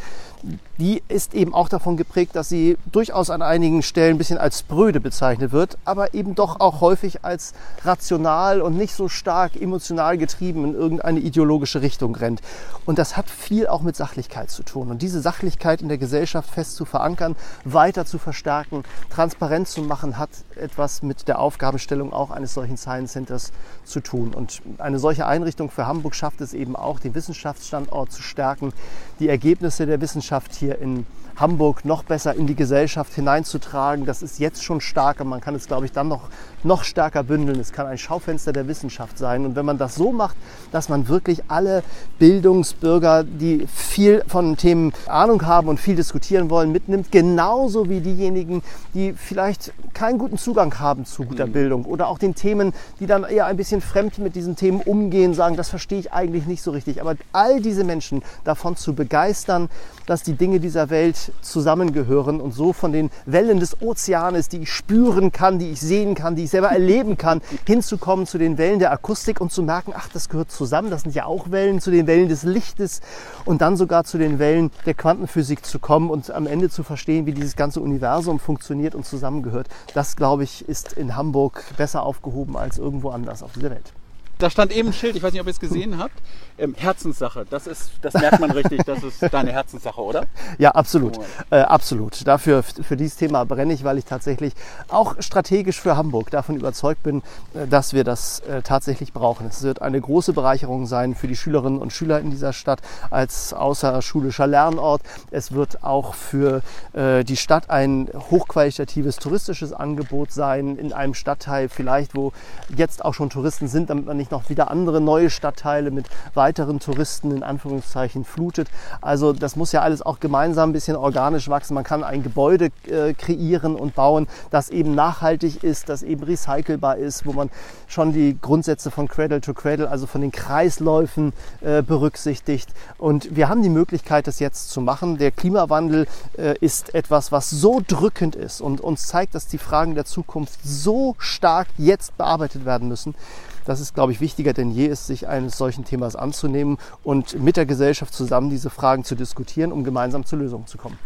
die 0.78 1.02
ist 1.09 1.35
eben 1.35 1.54
auch 1.54 1.68
davon 1.68 1.97
geprägt, 1.97 2.35
dass 2.35 2.49
sie 2.49 2.76
durchaus 2.90 3.30
an 3.30 3.42
einigen 3.42 3.82
Stellen 3.82 4.16
ein 4.16 4.18
bisschen 4.18 4.38
als 4.38 4.61
spröde 4.61 5.00
bezeichnet 5.00 5.52
wird, 5.52 5.78
aber 5.85 6.14
eben 6.14 6.35
doch 6.35 6.61
auch 6.61 6.80
häufig 6.80 7.25
als 7.25 7.52
rational 7.85 8.61
und 8.61 8.76
nicht 8.76 8.94
so 8.94 9.09
stark 9.09 9.61
emotional 9.61 10.18
getrieben 10.18 10.64
in 10.64 10.75
irgendeine 10.75 11.21
ideologische 11.21 11.82
Richtung 11.82 12.16
rennt. 12.16 12.40
Und 12.87 12.99
das 12.99 13.16
hat 13.16 13.30
viel 13.30 13.66
auch 13.66 13.82
mit 13.82 13.94
Sachlichkeit 13.94 14.50
zu 14.50 14.62
tun. 14.62 14.90
Und 14.90 15.02
diese 15.02 15.21
Sachlichkeit 15.21 15.82
in 15.82 15.88
der 15.88 15.99
Gesellschaft 15.99 16.50
fest 16.50 16.75
zu 16.76 16.85
verankern, 16.85 17.37
weiter 17.64 18.04
zu 18.06 18.18
verstärken, 18.18 18.82
transparent 19.11 19.68
zu 19.68 19.82
machen, 19.82 20.18
hat 20.18 20.30
etwas 20.62 21.02
mit 21.02 21.28
der 21.28 21.38
Aufgabenstellung 21.38 22.12
auch 22.12 22.31
eines 22.31 22.54
solchen 22.54 22.76
Science 22.76 23.12
Centers 23.12 23.52
zu 23.85 24.00
tun. 24.00 24.33
Und 24.35 24.62
eine 24.78 24.99
solche 24.99 25.26
Einrichtung 25.26 25.71
für 25.71 25.87
Hamburg 25.87 26.14
schafft 26.14 26.40
es 26.40 26.54
eben 26.54 26.76
auch, 26.76 27.00
den 27.00 27.14
Wissenschaftsstandort 27.14 28.12
zu 28.12 28.23
stärken, 28.23 28.73
die 29.21 29.28
Ergebnisse 29.28 29.87
der 29.87 30.00
Wissenschaft 30.00 30.54
hier 30.54 30.78
in 30.78 31.07
Hamburg 31.37 31.85
noch 31.85 32.03
besser 32.03 32.35
in 32.35 32.47
die 32.47 32.55
Gesellschaft 32.55 33.12
hineinzutragen. 33.15 34.07
Das 34.07 34.23
ist 34.23 34.39
jetzt 34.39 34.62
schon 34.62 34.81
stark 34.81 35.21
und 35.21 35.29
man 35.29 35.41
kann 35.41 35.55
es, 35.55 35.67
glaube 35.67 35.87
ich, 35.87 35.93
dann 35.93 36.09
noch, 36.09 36.29
noch 36.62 36.85
stärker 36.85 37.23
bündeln. 37.23 37.59
Es 37.61 37.73
kann 37.73 37.87
ein 37.87 37.99
Schaufenster 37.99 38.53
der 38.53 38.69
Wissenschaft 38.69 39.19
sein. 39.19 39.45
Und 39.45 39.57
wenn 39.57 39.65
man 39.65 39.79
das 39.79 39.95
so 39.95 40.12
macht, 40.12 40.37
dass 40.71 40.89
man 40.89 41.09
wirklich 41.09 41.43
alle 41.49 41.83
Bildungsbürger, 42.19 43.25
die 43.25 43.67
viel 43.67 44.23
von 44.27 44.57
Themen 44.57 44.93
Ahnung 45.07 45.47
haben 45.47 45.69
und 45.69 45.81
viel 45.81 45.97
diskutieren 45.97 46.51
wollen, 46.51 46.73
mitnimmt, 46.73 47.11
genauso 47.11 47.89
wie 47.89 48.01
diejenigen, 48.01 48.62
die 48.95 49.12
vielleicht 49.12 49.73
keinen 49.95 50.19
guten 50.19 50.39
Zugang 50.39 50.79
haben 50.79 51.05
zu 51.05 51.25
guter 51.25 51.47
mhm. 51.47 51.53
Bildung 51.53 51.85
oder 51.85 52.09
auch 52.09 52.19
den 52.19 52.35
Themen, 52.35 52.73
die 53.01 53.07
dann 53.07 53.25
eher 53.25 53.47
ein 53.47 53.57
bisschen 53.57 53.81
fremd 53.81 54.19
mit 54.19 54.35
diesen 54.35 54.57
Themen 54.57 54.81
umgehen, 54.81 55.35
sagen, 55.35 55.57
das 55.57 55.69
verstehe 55.69 55.99
ich 55.99 56.12
eigentlich 56.12 56.47
nicht 56.47 56.62
so 56.62 56.71
richtig. 56.71 57.01
Aber 57.01 57.15
all 57.33 57.61
diese 57.61 57.85
Menschen 57.85 58.23
davon 58.45 58.77
zu 58.77 58.95
begeistern, 58.95 59.69
dass 60.07 60.23
die 60.23 60.35
Dinge 60.35 60.61
dieser 60.61 60.91
Welt 60.91 61.22
zusammengehören 61.43 62.41
und 62.41 62.52
so 62.52 62.73
von 62.73 62.93
den 62.93 63.11
Wellen 63.26 63.61
des 63.61 63.81
Ozeanes, 63.81 64.49
die 64.49 64.62
ich 64.62 64.73
spüren 64.73 65.31
kann, 65.31 65.59
die 65.59 65.71
ich 65.71 65.81
sehen 65.81 66.14
kann, 66.14 66.35
die 66.35 66.45
ich 66.45 66.50
selber 66.50 66.71
erleben 66.71 67.17
kann, 67.17 67.41
hinzukommen 67.67 68.26
zu 68.26 68.38
den 68.38 68.59
Wellen 68.59 68.79
der 68.79 68.93
Akustik 68.93 69.41
und 69.41 69.52
zu 69.52 69.62
merken, 69.62 69.93
ach, 69.95 70.09
das 70.12 70.29
gehört 70.29 70.50
zusammen, 70.50 70.91
das 70.91 71.02
sind 71.02 71.14
ja 71.14 71.26
auch 71.26 71.50
Wellen, 71.50 71.81
zu 71.81 71.91
den 71.91 72.07
Wellen 72.07 72.29
des 72.29 72.43
Lichtes 72.43 73.00
und 73.45 73.61
dann 73.61 73.76
sogar 73.76 74.05
zu 74.05 74.19
den 74.19 74.38
Wellen 74.38 74.71
der 74.87 74.95
Quantenphysik 74.95 75.64
zu 75.64 75.79
kommen 75.79 76.11
und 76.11 76.31
am 76.31 76.47
Ende 76.47 76.71
zu 76.71 76.83
verstehen, 76.83 77.26
wie 77.26 77.33
dieses 77.33 77.57
ganze 77.57 77.81
Universum 77.81 78.38
funktioniert 78.38 78.95
und 78.95 79.05
zusammengehört. 79.05 79.69
Das, 79.95 80.17
glaube 80.17 80.45
ich, 80.45 80.69
ist 80.69 80.95
in 80.95 81.17
Hamburg 81.17 81.64
besser 81.76 82.02
aufgehoben 82.02 82.57
als 82.57 82.79
irgendwo 82.79 83.11
anders 83.11 83.43
auf 83.43 83.52
dieser 83.52 83.71
Welt. 83.71 83.93
Da 84.42 84.50
stand 84.50 84.72
eben 84.72 84.88
ein 84.88 84.92
Schild, 84.92 85.14
ich 85.14 85.22
weiß 85.22 85.32
nicht, 85.32 85.40
ob 85.40 85.46
ihr 85.46 85.52
es 85.52 85.61
gesehen 85.61 85.99
habt. 85.99 86.20
Ähm, 86.58 86.75
Herzenssache, 86.76 87.46
das 87.49 87.68
ist, 87.68 87.92
das 88.02 88.14
merkt 88.14 88.40
man 88.40 88.50
richtig, 88.50 88.82
das 88.84 89.04
ist 89.04 89.22
deine 89.32 89.52
Herzenssache, 89.52 90.02
oder? 90.02 90.25
Ja, 90.58 90.72
absolut, 90.72 91.16
oh. 91.18 91.22
äh, 91.50 91.61
absolut. 91.61 92.26
Dafür, 92.26 92.64
für 92.64 92.96
dieses 92.96 93.16
Thema 93.16 93.44
brenne 93.44 93.72
ich, 93.72 93.84
weil 93.84 93.99
ich 93.99 94.04
tatsächlich 94.04 94.54
auch 94.88 95.14
strategisch 95.20 95.80
für 95.80 95.96
Hamburg 95.96 96.30
davon 96.30 96.56
überzeugt 96.56 97.04
bin, 97.04 97.22
äh, 97.54 97.68
dass 97.68 97.92
wir 97.92 98.02
das 98.02 98.40
äh, 98.40 98.62
tatsächlich 98.62 99.12
brauchen. 99.12 99.46
Es 99.46 99.62
wird 99.62 99.80
eine 99.80 100.00
große 100.00 100.32
Bereicherung 100.32 100.87
sein 100.87 101.14
für 101.14 101.28
die 101.28 101.37
Schülerinnen 101.37 101.78
und 101.78 101.92
Schüler 101.92 102.18
in 102.18 102.32
dieser 102.32 102.52
Stadt 102.52 102.80
als 103.11 103.54
außerschulischer 103.54 104.49
Lernort. 104.49 105.02
Es 105.30 105.52
wird 105.52 105.84
auch 105.84 106.14
für 106.14 106.62
äh, 106.94 107.22
die 107.22 107.37
Stadt 107.37 107.70
ein 107.70 108.11
hochqualitatives 108.12 109.16
touristisches 109.18 109.72
Angebot 109.72 110.32
sein 110.32 110.78
in 110.78 110.92
einem 110.92 111.14
Stadtteil 111.14 111.68
vielleicht, 111.68 112.16
wo 112.16 112.32
jetzt 112.76 113.04
auch 113.04 113.14
schon 113.14 113.30
Touristen 113.30 113.68
sind, 113.68 113.88
damit 113.88 114.06
man 114.06 114.16
nicht 114.16 114.32
noch 114.33 114.49
wieder 114.51 114.71
andere 114.71 115.01
neue 115.01 115.31
Stadtteile 115.31 115.93
mit 115.93 116.07
weiteren 116.35 116.81
Touristen 116.81 117.31
in 117.31 117.45
Anführungszeichen 117.45 118.25
flutet. 118.25 118.69
Also 119.01 119.33
das 119.33 119.55
muss 119.55 119.71
ja 119.71 119.83
alles 119.83 120.03
auch 120.03 120.19
gemeinsam 120.19 120.71
ein 120.71 120.73
bisschen 120.73 120.97
organisch 120.97 121.49
wachsen. 121.49 121.75
Man 121.75 121.85
kann 121.85 122.03
ein 122.03 122.25
Gebäude 122.25 122.71
äh, 122.89 123.15
kreieren 123.15 123.77
und 123.77 123.95
bauen, 123.95 124.27
das 124.51 124.71
eben 124.71 124.97
nachhaltig 124.97 125.62
ist, 125.62 125.89
das 125.89 126.03
eben 126.03 126.25
recycelbar 126.25 126.97
ist, 126.97 127.25
wo 127.27 127.33
man 127.33 127.51
schon 127.87 128.12
die 128.12 128.37
Grundsätze 128.41 128.91
von 128.91 129.07
Cradle 129.07 129.41
to 129.41 129.55
Cradle, 129.55 129.89
also 129.89 130.07
von 130.07 130.21
den 130.21 130.33
Kreisläufen 130.33 131.33
äh, 131.61 131.83
berücksichtigt. 131.83 132.71
Und 132.99 133.37
wir 133.37 133.49
haben 133.49 133.62
die 133.62 133.69
Möglichkeit, 133.69 134.27
das 134.27 134.41
jetzt 134.41 134.71
zu 134.71 134.81
machen. 134.81 135.19
Der 135.19 135.31
Klimawandel 135.31 136.07
äh, 136.37 136.57
ist 136.61 136.95
etwas, 136.95 137.31
was 137.31 137.51
so 137.51 137.83
drückend 137.87 138.35
ist 138.35 138.61
und 138.61 138.81
uns 138.81 139.07
zeigt, 139.07 139.35
dass 139.35 139.47
die 139.47 139.59
Fragen 139.59 139.95
der 139.95 140.07
Zukunft 140.07 140.59
so 140.65 141.15
stark 141.19 141.69
jetzt 141.77 142.17
bearbeitet 142.17 142.65
werden 142.65 142.89
müssen, 142.89 143.15
dass 143.64 143.81
es, 143.81 143.95
glaube 143.95 144.12
ich, 144.12 144.21
wichtiger 144.21 144.52
denn 144.52 144.71
je 144.71 144.87
ist, 144.87 145.07
sich 145.07 145.28
eines 145.28 145.57
solchen 145.57 145.85
Themas 145.85 146.16
anzunehmen 146.16 146.78
und 147.02 147.40
mit 147.40 147.57
der 147.57 147.66
Gesellschaft 147.66 148.14
zusammen 148.14 148.50
diese 148.50 148.71
Fragen 148.71 149.04
zu 149.04 149.14
diskutieren, 149.14 149.73
um 149.73 149.85
gemeinsam 149.85 150.25
zu 150.25 150.37
Lösungen 150.37 150.66
zu 150.66 150.78
kommen. 150.78 150.99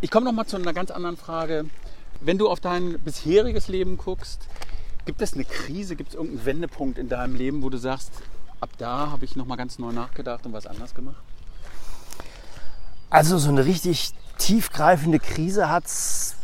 Ich 0.00 0.10
komme 0.10 0.26
noch 0.26 0.32
mal 0.32 0.46
zu 0.46 0.56
einer 0.56 0.72
ganz 0.72 0.90
anderen 0.90 1.16
Frage. 1.16 1.64
Wenn 2.20 2.38
du 2.38 2.48
auf 2.48 2.60
dein 2.60 2.98
bisheriges 3.00 3.68
Leben 3.68 3.96
guckst, 3.96 4.46
gibt 5.06 5.22
es 5.22 5.34
eine 5.34 5.44
Krise, 5.44 5.96
gibt 5.96 6.10
es 6.10 6.14
irgendeinen 6.14 6.46
Wendepunkt 6.46 6.98
in 6.98 7.08
deinem 7.08 7.34
Leben, 7.34 7.62
wo 7.62 7.70
du 7.70 7.78
sagst, 7.78 8.12
ab 8.60 8.70
da 8.78 9.10
habe 9.10 9.24
ich 9.24 9.36
noch 9.36 9.46
mal 9.46 9.56
ganz 9.56 9.78
neu 9.78 9.92
nachgedacht 9.92 10.46
und 10.46 10.52
was 10.52 10.66
anders 10.66 10.94
gemacht? 10.94 11.22
Also 13.10 13.38
so 13.38 13.48
eine 13.48 13.64
richtig 13.64 14.12
tiefgreifende 14.36 15.18
Krise 15.18 15.70
hat 15.70 15.86
es 15.86 16.36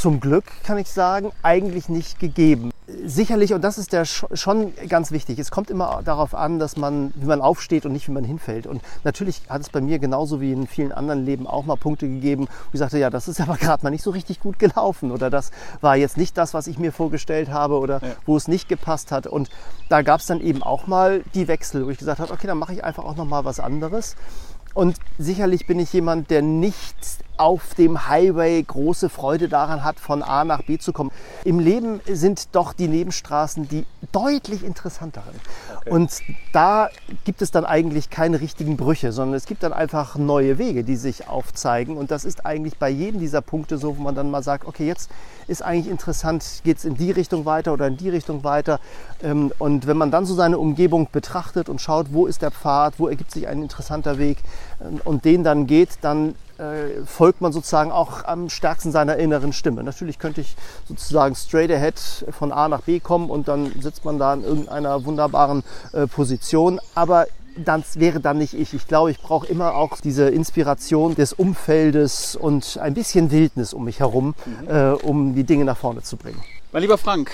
zum 0.00 0.20
Glück, 0.20 0.44
kann 0.64 0.78
ich 0.78 0.88
sagen, 0.88 1.32
eigentlich 1.42 1.88
nicht 1.88 2.18
gegeben. 2.18 2.70
Sicherlich, 3.04 3.52
und 3.52 3.62
das 3.62 3.76
ist 3.76 3.92
ja 3.92 4.04
schon 4.06 4.72
ganz 4.88 5.10
wichtig, 5.10 5.38
es 5.38 5.50
kommt 5.50 5.68
immer 5.68 6.00
darauf 6.04 6.34
an, 6.34 6.58
dass 6.58 6.76
man, 6.76 7.12
wie 7.16 7.26
man 7.26 7.42
aufsteht 7.42 7.84
und 7.84 7.92
nicht, 7.92 8.08
wie 8.08 8.12
man 8.12 8.24
hinfällt. 8.24 8.66
Und 8.66 8.80
natürlich 9.04 9.42
hat 9.48 9.60
es 9.60 9.68
bei 9.68 9.80
mir 9.80 9.98
genauso 9.98 10.40
wie 10.40 10.52
in 10.52 10.66
vielen 10.66 10.92
anderen 10.92 11.24
Leben 11.26 11.46
auch 11.46 11.66
mal 11.66 11.76
Punkte 11.76 12.08
gegeben, 12.08 12.46
wo 12.46 12.70
ich 12.72 12.78
sagte, 12.78 12.98
ja, 12.98 13.10
das 13.10 13.28
ist 13.28 13.40
aber 13.42 13.56
gerade 13.56 13.84
mal 13.84 13.90
nicht 13.90 14.04
so 14.04 14.10
richtig 14.10 14.40
gut 14.40 14.58
gelaufen 14.58 15.10
oder 15.10 15.28
das 15.28 15.50
war 15.80 15.96
jetzt 15.96 16.16
nicht 16.16 16.38
das, 16.38 16.54
was 16.54 16.66
ich 16.66 16.78
mir 16.78 16.92
vorgestellt 16.92 17.50
habe 17.50 17.78
oder 17.78 18.00
ja. 18.02 18.12
wo 18.24 18.36
es 18.36 18.48
nicht 18.48 18.68
gepasst 18.68 19.12
hat. 19.12 19.26
Und 19.26 19.50
da 19.88 20.02
gab 20.02 20.20
es 20.20 20.26
dann 20.26 20.40
eben 20.40 20.62
auch 20.62 20.86
mal 20.86 21.22
die 21.34 21.48
Wechsel, 21.48 21.84
wo 21.84 21.90
ich 21.90 21.98
gesagt 21.98 22.20
habe, 22.20 22.32
okay, 22.32 22.46
dann 22.46 22.58
mache 22.58 22.72
ich 22.72 22.84
einfach 22.84 23.04
auch 23.04 23.16
noch 23.16 23.26
mal 23.26 23.44
was 23.44 23.60
anderes. 23.60 24.16
Und 24.74 24.96
sicherlich 25.18 25.66
bin 25.66 25.78
ich 25.78 25.92
jemand, 25.92 26.30
der 26.30 26.40
nicht 26.40 26.96
auf 27.38 27.74
dem 27.74 28.08
Highway 28.08 28.62
große 28.62 29.08
Freude 29.08 29.48
daran 29.48 29.84
hat, 29.84 30.00
von 30.00 30.22
A 30.22 30.44
nach 30.44 30.62
B 30.62 30.78
zu 30.78 30.92
kommen. 30.92 31.10
Im 31.44 31.58
Leben 31.58 32.00
sind 32.06 32.54
doch 32.54 32.72
die 32.72 32.88
Nebenstraßen 32.88 33.68
die 33.68 33.86
deutlich 34.12 34.64
interessanteren. 34.64 35.34
Okay. 35.76 35.90
Und 35.90 36.10
da 36.52 36.88
gibt 37.24 37.42
es 37.42 37.50
dann 37.50 37.64
eigentlich 37.64 38.10
keine 38.10 38.40
richtigen 38.40 38.76
Brüche, 38.76 39.12
sondern 39.12 39.36
es 39.36 39.46
gibt 39.46 39.62
dann 39.62 39.72
einfach 39.72 40.16
neue 40.16 40.58
Wege, 40.58 40.84
die 40.84 40.96
sich 40.96 41.28
aufzeigen. 41.28 41.96
Und 41.96 42.10
das 42.10 42.24
ist 42.24 42.44
eigentlich 42.44 42.78
bei 42.78 42.88
jedem 42.88 43.20
dieser 43.20 43.40
Punkte 43.40 43.78
so, 43.78 43.96
wo 43.96 44.02
man 44.02 44.14
dann 44.14 44.30
mal 44.30 44.42
sagt, 44.42 44.66
okay, 44.66 44.86
jetzt 44.86 45.10
ist 45.46 45.62
eigentlich 45.62 45.90
interessant, 45.90 46.60
geht 46.64 46.78
es 46.78 46.84
in 46.84 46.96
die 46.96 47.10
Richtung 47.10 47.44
weiter 47.44 47.72
oder 47.72 47.86
in 47.86 47.96
die 47.96 48.10
Richtung 48.10 48.44
weiter. 48.44 48.80
Ähm, 49.22 49.52
und 49.58 49.86
wenn 49.86 49.96
man 49.96 50.10
dann 50.10 50.26
so 50.26 50.34
seine 50.34 50.58
Umgebung 50.58 51.08
betrachtet 51.10 51.68
und 51.68 51.80
schaut, 51.80 52.12
wo 52.12 52.26
ist 52.26 52.42
der 52.42 52.50
Pfad, 52.50 52.98
wo 52.98 53.08
ergibt 53.08 53.30
sich 53.30 53.48
ein 53.48 53.62
interessanter 53.62 54.18
Weg 54.18 54.38
ähm, 54.80 55.00
und 55.04 55.24
den 55.24 55.44
dann 55.44 55.66
geht, 55.66 55.98
dann 56.02 56.34
äh, 56.58 57.04
folgt 57.06 57.40
man 57.40 57.52
sozusagen 57.52 57.92
auch 57.92 58.24
am 58.24 58.50
stärksten 58.50 58.92
seiner 58.92 59.16
inneren 59.16 59.52
Stimme. 59.52 59.82
Natürlich 59.82 60.18
könnte 60.18 60.40
ich 60.40 60.56
sozusagen 60.86 61.34
straight 61.34 61.70
ahead 61.70 61.98
von 62.30 62.52
A 62.52 62.68
nach 62.68 62.82
B 62.82 63.00
kommen 63.00 63.30
und 63.30 63.48
dann 63.48 63.72
sitzt 63.80 64.04
man 64.04 64.18
da 64.18 64.34
in 64.34 64.44
irgendeiner 64.44 65.04
wunderbaren 65.04 65.62
äh, 65.92 66.06
Position, 66.06 66.80
aber 66.94 67.26
das 67.56 67.98
wäre 67.98 68.20
dann 68.20 68.38
nicht 68.38 68.54
ich. 68.54 68.74
Ich 68.74 68.86
glaube, 68.86 69.10
ich 69.10 69.20
brauche 69.20 69.46
immer 69.46 69.74
auch 69.74 70.00
diese 70.00 70.28
Inspiration 70.28 71.14
des 71.14 71.32
Umfeldes 71.32 72.36
und 72.36 72.78
ein 72.78 72.94
bisschen 72.94 73.30
Wildnis 73.30 73.72
um 73.72 73.84
mich 73.84 74.00
herum, 74.00 74.34
mhm. 74.44 74.68
äh, 74.68 74.90
um 74.92 75.34
die 75.34 75.44
Dinge 75.44 75.64
nach 75.64 75.76
vorne 75.76 76.02
zu 76.02 76.16
bringen. 76.16 76.42
Mein 76.72 76.82
lieber 76.82 76.98
Frank, 76.98 77.32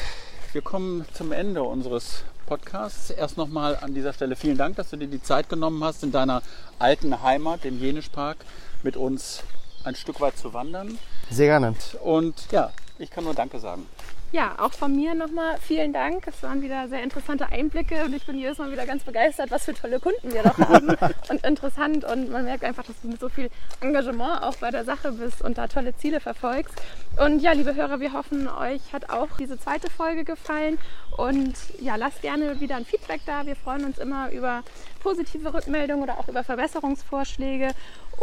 wir 0.53 0.63
kommen 0.63 1.05
zum 1.15 1.33
Ende 1.33 1.63
unseres 1.63 2.25
Podcasts. 2.47 3.11
Erst 3.11 3.37
nochmal 3.37 3.79
an 3.81 3.95
dieser 3.95 4.13
Stelle 4.13 4.37
vielen 4.37 4.57
Dank, 4.57 4.77
dass 4.77 4.91
du 4.91 4.97
dir 4.97 5.09
die 5.09 5.23
Zeit 5.23 5.49
genommen 5.49 5.83
hast, 5.83 6.03
in 6.03 6.13
deiner 6.13 6.43
alten 6.79 7.23
Heimat, 7.23 7.65
dem 7.65 7.79
Jenischpark, 7.79 8.37
mit 8.85 8.97
uns 8.97 9.43
ein 9.83 9.95
Stück 9.97 10.21
weit 10.21 10.37
zu 10.39 10.55
wandern. 10.55 10.99
Sehr 11.31 11.47
gerne. 11.47 11.75
Und 12.03 12.35
ja, 12.53 12.71
ich 12.99 13.11
kann 13.11 13.25
nur 13.25 13.35
Danke 13.35 13.59
sagen. 13.59 13.87
Ja, 14.35 14.57
auch 14.59 14.73
von 14.73 14.97
mir 14.97 15.15
nochmal 15.15 15.59
vielen 15.61 15.93
Dank. 15.93 16.27
Es 16.27 16.43
waren 16.43 16.61
wieder 16.61 16.89
sehr 16.89 17.05
interessante 17.05 17.53
Einblicke 17.53 18.05
und 18.05 18.13
ich 18.15 18.27
bin 18.27 18.37
jedes 18.37 18.59
Mal 18.59 18.73
wieder 18.73 18.85
ganz 18.85 19.05
begeistert, 19.05 19.53
was 19.53 19.65
für 19.65 19.75
tolle 19.75 20.01
Kunden 20.01 20.33
wir 20.33 20.43
doch 20.43 20.59
haben 20.59 20.89
und 21.31 21.45
interessant. 21.45 22.05
Und 22.05 22.31
man 22.31 22.45
merkt 22.45 22.65
einfach, 22.65 22.83
dass 22.83 23.01
du 23.01 23.07
mit 23.07 23.21
so 23.21 23.29
viel 23.29 23.49
Engagement 23.81 24.43
auch 24.43 24.57
bei 24.57 24.73
der 24.73 24.85
Sache 24.85 25.13
bist 25.13 25.41
und 25.41 25.57
da 25.57 25.69
tolle 25.69 25.97
Ziele 25.97 26.19
verfolgst. 26.19 26.75
Und 27.17 27.43
ja, 27.43 27.53
liebe 27.53 27.77
Hörer, 27.77 28.01
wir 28.01 28.13
hoffen, 28.13 28.49
euch 28.49 28.93
hat 28.93 29.09
auch 29.09 29.29
diese 29.39 29.57
zweite 29.57 29.89
Folge 29.89 30.25
gefallen. 30.25 30.79
Und 31.17 31.55
ja, 31.81 31.95
lasst 31.95 32.23
gerne 32.23 32.59
wieder 32.59 32.75
ein 32.75 32.85
Feedback 32.85 33.21
da. 33.27 33.47
Wir 33.47 33.55
freuen 33.55 33.85
uns 33.85 33.99
immer 33.99 34.33
über 34.33 34.65
positive 35.01 35.55
Rückmeldungen 35.55 36.03
oder 36.03 36.19
auch 36.19 36.27
über 36.27 36.43
Verbesserungsvorschläge. 36.43 37.69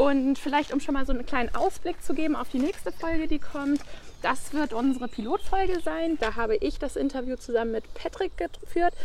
Und 0.01 0.39
vielleicht, 0.39 0.73
um 0.73 0.79
schon 0.79 0.95
mal 0.95 1.05
so 1.05 1.13
einen 1.13 1.27
kleinen 1.27 1.53
Ausblick 1.53 2.01
zu 2.01 2.15
geben 2.15 2.35
auf 2.35 2.49
die 2.49 2.57
nächste 2.57 2.91
Folge, 2.91 3.27
die 3.27 3.37
kommt. 3.37 3.81
Das 4.23 4.51
wird 4.51 4.73
unsere 4.73 5.07
Pilotfolge 5.07 5.79
sein. 5.79 6.17
Da 6.19 6.35
habe 6.35 6.55
ich 6.55 6.79
das 6.79 6.95
Interview 6.95 7.35
zusammen 7.35 7.73
mit 7.73 7.93
Patrick 7.93 8.31
geführt 8.35 8.95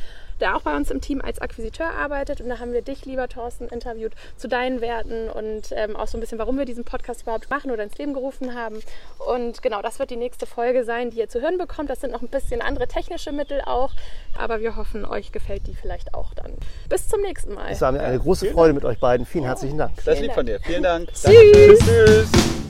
der 0.40 0.56
auch 0.56 0.62
bei 0.62 0.76
uns 0.76 0.90
im 0.90 1.00
Team 1.00 1.20
als 1.20 1.40
Akquisiteur 1.40 1.90
arbeitet. 1.90 2.40
Und 2.40 2.48
da 2.48 2.58
haben 2.58 2.72
wir 2.72 2.82
dich, 2.82 3.04
lieber 3.04 3.28
Thorsten, 3.28 3.68
interviewt 3.68 4.12
zu 4.36 4.48
deinen 4.48 4.80
Werten 4.80 5.28
und 5.28 5.72
ähm, 5.72 5.96
auch 5.96 6.06
so 6.06 6.18
ein 6.18 6.20
bisschen, 6.20 6.38
warum 6.38 6.58
wir 6.58 6.64
diesen 6.64 6.84
Podcast 6.84 7.22
überhaupt 7.22 7.50
machen 7.50 7.70
oder 7.70 7.82
ins 7.82 7.96
Leben 7.98 8.14
gerufen 8.14 8.54
haben. 8.54 8.80
Und 9.18 9.62
genau, 9.62 9.82
das 9.82 9.98
wird 9.98 10.10
die 10.10 10.16
nächste 10.16 10.46
Folge 10.46 10.84
sein, 10.84 11.10
die 11.10 11.18
ihr 11.18 11.28
zu 11.28 11.40
hören 11.40 11.58
bekommt. 11.58 11.90
Das 11.90 12.00
sind 12.00 12.12
noch 12.12 12.22
ein 12.22 12.28
bisschen 12.28 12.62
andere 12.62 12.86
technische 12.86 13.32
Mittel 13.32 13.60
auch, 13.64 13.92
aber 14.38 14.60
wir 14.60 14.76
hoffen, 14.76 15.04
euch 15.04 15.32
gefällt 15.32 15.66
die 15.66 15.74
vielleicht 15.74 16.14
auch 16.14 16.34
dann. 16.34 16.52
Bis 16.88 17.08
zum 17.08 17.20
nächsten 17.20 17.54
Mal. 17.54 17.70
Es 17.70 17.80
war 17.80 17.92
mir 17.92 18.00
eine 18.00 18.18
große 18.18 18.50
Freude 18.52 18.74
mit 18.74 18.84
euch 18.84 18.98
beiden. 18.98 19.26
Vielen 19.26 19.44
herzlichen 19.44 19.78
Dank. 19.78 19.92
Das 20.04 20.20
lieb 20.20 20.32
von 20.32 20.46
dir. 20.46 20.60
Vielen 20.60 20.82
Dank. 20.82 21.08
Tschüss. 21.12 21.78
Tschüss. 21.78 22.65